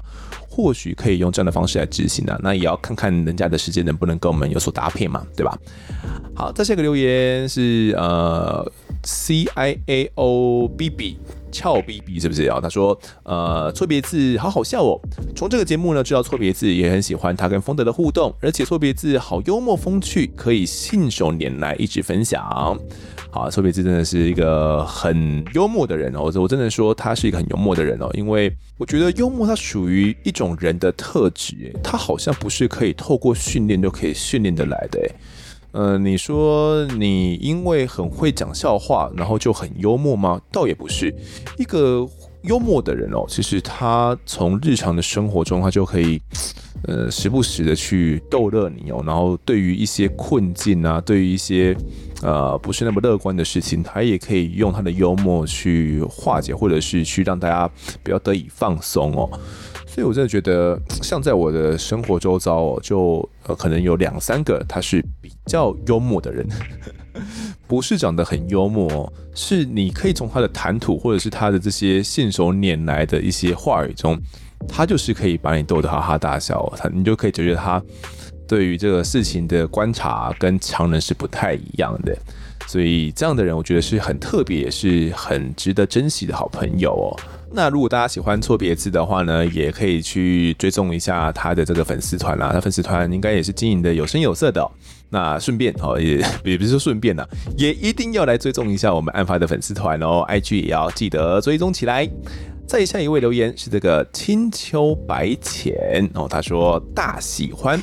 [0.51, 2.39] 或许可以用这样的方式来执行啊。
[2.43, 5.59] 那也要看看人家的时间能不能跟我们有所搭配嘛，对吧？
[6.35, 8.71] 好，再下一个留言是呃
[9.03, 11.17] C I A O B B。
[11.51, 12.61] 俏逼逼是不是啊？
[12.61, 15.01] 他说：“呃，错别字好好笑哦。
[15.35, 22.43] 从这个节目呢，知道错别字也很喜欢他跟丰德的互动，而且错别字好幽默风趣，可以信手拈来一直分享。
[23.31, 26.23] 好，错别字真的是一个很幽默的人哦。
[26.23, 35.01] 我我真的说他是一个很幽默的人哦，因为我觉得幽默它属于一种人的特质，他好像不是可以透过训练就可以训练得来的。”
[35.73, 40.41] 呃，你说你因为很会讲笑话，然后就很幽默吗？
[40.51, 41.15] 倒也不是，
[41.59, 42.09] 一个
[42.43, 46.21] 幽默的人哦，其实他从日常的生活中，他就可以，
[46.89, 49.03] 呃，时不时的去逗乐你哦。
[49.05, 51.77] 然后对于一些困境啊，对于一些
[52.23, 57.71] 呃不是那么乐观的事情，他也可以用他的幽默去化解，或者是去让大家
[58.03, 59.29] 比较得以放松哦。
[59.99, 66.47] 所以，我真的觉得，像在我的生活周遭哦，就呃，可能有两三个他是比较幽默的人，
[67.67, 74.17] 不是长得很幽默，哦是你可以从他的谈吐或者是他的这些信手拈来的一些话语中，
[74.69, 77.83] 他就是可以把你逗得哈哈大笑，他你就可以觉得他
[78.47, 82.17] 对于这个事情的观察跟常人是不太一样的。
[82.69, 87.11] 所以，这样的人我觉得是很特别，也是很值得珍惜的好朋友哦。
[87.51, 92.51] 那如果大家喜欢错别字的话呢，也可以去追踪一下他的这个粉丝团啦。
[92.53, 94.71] 他粉丝团应该也是经营的有声有色的哦。
[95.11, 97.27] 那顺便哦，也也不是说顺便呐，
[97.57, 102.07] 也一定要来追踪一下我们案发的粉丝团哦，IG 也要记得追踪起来。
[102.69, 107.83] 再下一位留言是这个青丘白浅哦，他说大喜欢，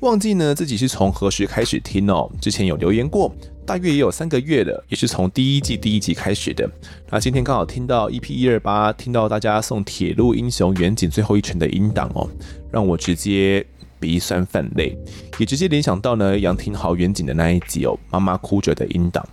[0.00, 3.32] 忘记呢自己是从何时开始听哦，之前有留言过。
[3.64, 6.68] 大约也有三个月了，也是从第一季第一集开始的。
[7.08, 12.28] 那今天刚好听到 EP 一二八，听到大家送《铁路英雄远景》最后一程的音档哦，
[12.72, 13.64] 让我直接
[14.00, 14.98] 鼻酸泛泪，
[15.38, 19.24] 也直接联想到呢杨廷豪远景的那一集哦，妈妈哭着的音档。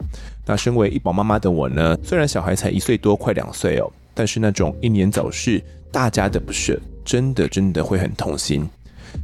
[0.46, 8.68] 那身为一宝妈妈的我呢，虽然小孩才一岁多，快两岁哦，但是那种英年早逝，大家的不舍，真的真的会很痛心。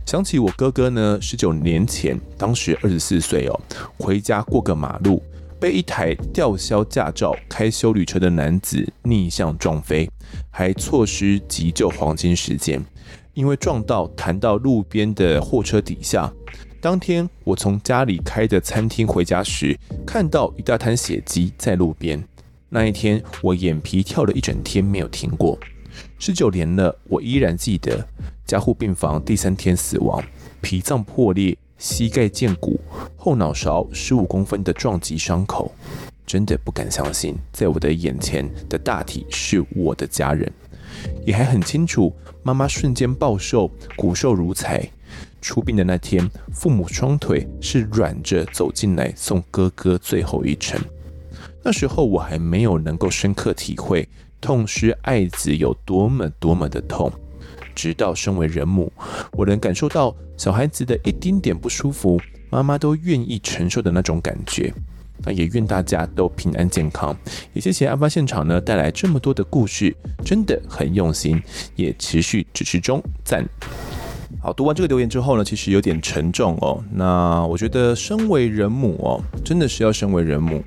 [0.05, 3.59] 想起我哥哥呢，十九年前，当时二十四岁哦，
[3.97, 5.21] 回家过个马路，
[5.59, 10.09] 被一台吊销驾照开修旅车的男子逆向撞飞，
[10.51, 12.83] 还错失急救黄金时间，
[13.33, 16.31] 因为撞到弹到路边的货车底下，
[16.79, 22.23] 当天我从家里开的餐厅回家时，看到一大滩血迹在路边。
[22.71, 25.57] 那一天我眼皮跳了一整天，没有停过。
[26.19, 28.07] 十九年了，我依然记得
[28.45, 30.23] 加护病房第三天死亡，
[30.61, 32.79] 脾脏破裂，膝盖见骨，
[33.17, 35.73] 后脑勺十五公分的撞击伤口。
[36.27, 40.51] 真的不敢相信，在我的眼前的大体是我的家人，
[41.25, 42.13] 也还很清楚，
[42.43, 44.87] 妈妈瞬间暴瘦，骨瘦如柴。
[45.41, 50.79] 出殡的那天，父母双腿是软着走进来送哥哥最后一程。
[51.63, 54.07] 那时候我还没有能够深刻体会
[54.39, 57.11] 痛失爱子有多么多么的痛，
[57.75, 58.91] 直到身为人母，
[59.33, 62.19] 我能感受到小孩子的一丁点不舒服，
[62.49, 64.73] 妈妈都愿意承受的那种感觉。
[65.25, 67.13] 那也愿大家都平安健康。
[67.51, 71.43] 也谢谢案发现场呢带来这么多的故事，真的很用心，
[71.75, 73.45] 也持续支持中，赞。
[74.41, 76.81] 好，读完这个留言之后呢，其实有点沉重哦。
[76.89, 80.63] 那我觉得身为人母哦，真的是要身为人母，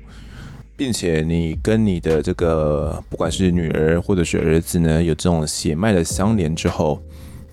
[0.83, 7.01] 并且你跟你的这个不管是女儿或者是儿子呢，有这种血脉的相连之后，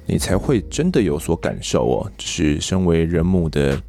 [0.05, 2.13] 你才会真的有所感受哦。
[2.19, 3.81] 就是身为人母的。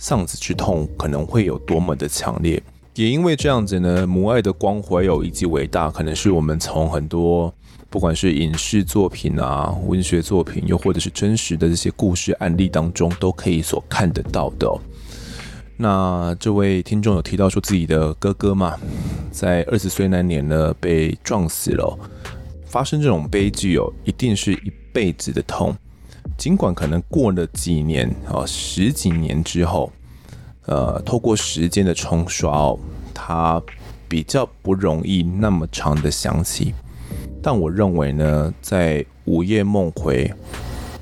[0.00, 2.62] 丧子之痛可能会有多么的强烈，
[2.94, 7.52] 也因为这样子呢，母爱的光辉有以及伟大，可能是我们从很多
[7.90, 14.72] 不管是影视作品啊、文学作品，又或者是真实的这些故事案例当中，都可以所看得到的。
[15.80, 18.76] 那这位听众有提到说自己的哥哥嘛，
[19.30, 21.96] 在二十岁那年呢被撞死了，
[22.66, 25.72] 发生这种悲剧哦，一定是一辈子的痛。
[26.36, 29.92] 尽管可能过了几年哦，十几年之后，
[30.66, 32.78] 呃，透过时间的冲刷哦，
[33.14, 33.62] 他
[34.08, 36.74] 比较不容易那么长的想起。
[37.40, 40.28] 但我认为呢，在午夜梦回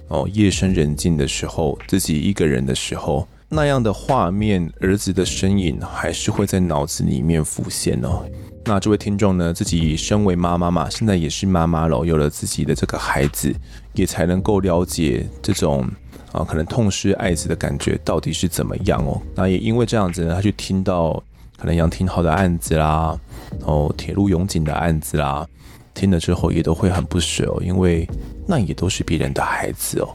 [0.09, 8.25] 哦，夜深人静的时候，自己一个人的时候，那样的画面，儿子的身影还是会在脑子里面浮现哦。
[8.65, 13.55] 那这位听众呢，自己身为妈妈嘛，现在也是妈妈了，有了自己的这个孩子，
[13.93, 15.89] 也才能够了解这种
[16.33, 19.23] 啊，可能痛失爱子的感觉到底是怎么样哦。
[19.37, 21.23] 那也因为这样子呢，他去听到
[21.57, 23.17] 可能杨廷豪的案子啦，
[23.61, 25.47] 然后铁路勇警的案子啦，
[25.95, 28.09] 听了之后也都会很不舍哦，因为
[28.49, 30.09] 那也都是别人的孩子哦。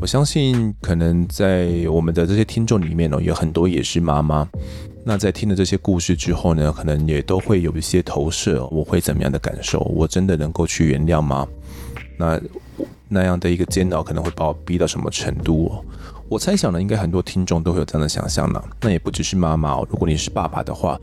[0.00, 4.48] 我相信，可能在我们的这些听众里面哦，有很多也是妈妈。
[5.04, 8.64] 那在听了这些故事之后呢，可能也都会有一些投射。
[8.68, 9.80] 我会怎么样的感受？
[9.80, 11.46] 我真的能够去原谅吗？
[12.16, 12.40] 那
[13.08, 15.84] 那样的一个煎熬可能会把我逼到什么程度哦？
[16.28, 18.62] 我猜想呢，应该很多听众都会有这样的想象呢。
[18.80, 20.98] 那也不只是妈妈哦，如果你是爸爸的话。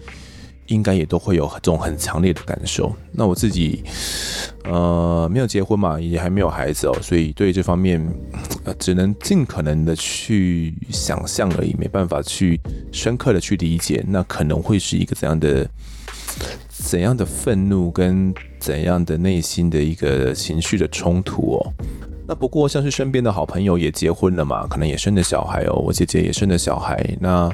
[0.68, 2.96] 应该也都会有这种很强烈的感受。
[3.12, 3.84] 那我自己，
[4.64, 8.04] 呃，没有结婚嘛，也还没有孩子哦，所以对这方面，
[8.64, 12.60] 呃，只能尽可能的去想象而已，没办法去
[12.92, 15.70] 深刻的去理解，那可能会是一个怎样的、
[16.70, 21.74] 怎样的愤怒跟怎样的内心的一个情绪的冲突哦。
[22.28, 27.52] 那不过像是身边的好朋友也结婚了嘛，可能也生了小孩哦，我姐姐也生了小孩，那。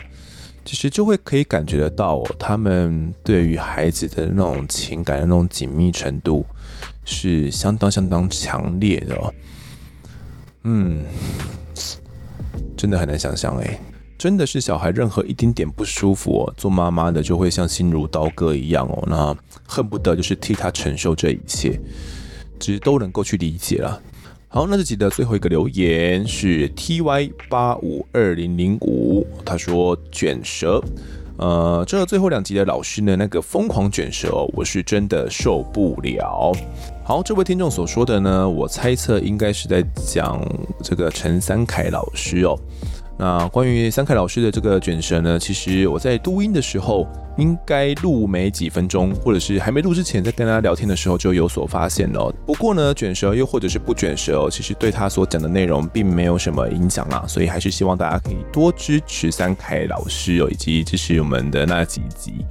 [0.64, 6.46] 其实就会可以感觉得到哦，他们对于孩子的那种情感的那种紧密程度
[7.04, 9.34] 是相当相当强烈的哦。
[10.64, 11.04] 嗯，
[12.78, 13.80] 真的很难想象诶，
[14.18, 19.36] 真的是小孩任何一丁点不舒服哦，做妈妈的就会像心如刀割一样哦，那
[19.68, 21.80] 恨不得就是替他承受这一切，
[22.60, 24.00] 其实都能够去理解了。
[24.54, 30.84] 好，那这集的最后一个留言是 T Y 八五二零零五，他说卷舌，
[31.38, 36.52] 呃，这最后两集的老师呢，那个疯狂卷舌，我是真的受不了。
[37.02, 40.46] 好，这位听众所说的呢，我猜测应该是在讲
[40.84, 42.60] 这个陈三凯老师哦。
[43.22, 47.08] 那关于三凯老师的这个卷舌呢，其实我在录音的时候，
[47.38, 52.34] 应该录没几分钟，或者是还没录之前，在跟大家聊天的时候就有所发现了。
[52.48, 57.24] 不过呢，卷舌又或者是不卷舌，其实对他所讲的内容并没有什么影响啦。
[57.28, 62.44] 所以还是希望大家可以多支持三凯老师哦，以及支持我们的那几集。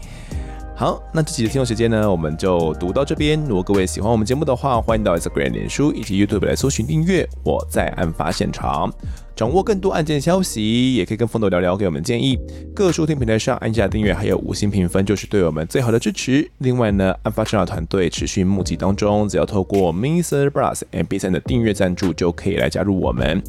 [0.80, 3.38] 好，那这期的听众时间呢，我们就读到这边。
[3.44, 7.28] 如果各位喜欢我们节目的话，欢迎到 Instagram、脸书以及 YouTube 来搜寻订阅。
[7.44, 8.90] 我在案发现场。
[9.36, 12.38] 掌握更多案件消息，也可以跟风头聊聊，给我们建议。
[12.74, 16.50] 各收听平台上按下订阅，还有五星评分，就是对我们最好的支持。
[16.58, 20.48] 另外呢，案发现场团队持续募集当中，只要透过 Mr.
[20.48, 23.42] Bus and B 三的订阅赞助，就可以来加入我们。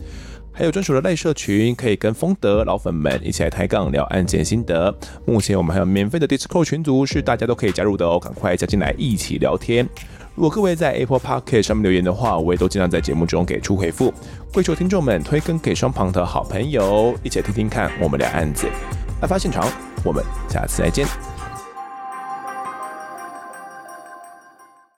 [0.54, 4.94] 还有专属的赖社群，可以跟丰德老粉们一起来抬杠聊案件心得。
[5.26, 9.88] 目前我们还有免费的 Discord 群组，是大家都可以加入的哦，赶快加进来一起聊天。
[10.36, 14.14] 如果各位在 Apple Podcast 上面留言的话，我也都尽量在节目中给出回复。
[14.54, 18.68] 跪求听众们推更给双旁的好朋友，一起来听听看我们聊案子。
[19.22, 19.68] 案发现场，
[20.04, 21.31] 我们下次再见。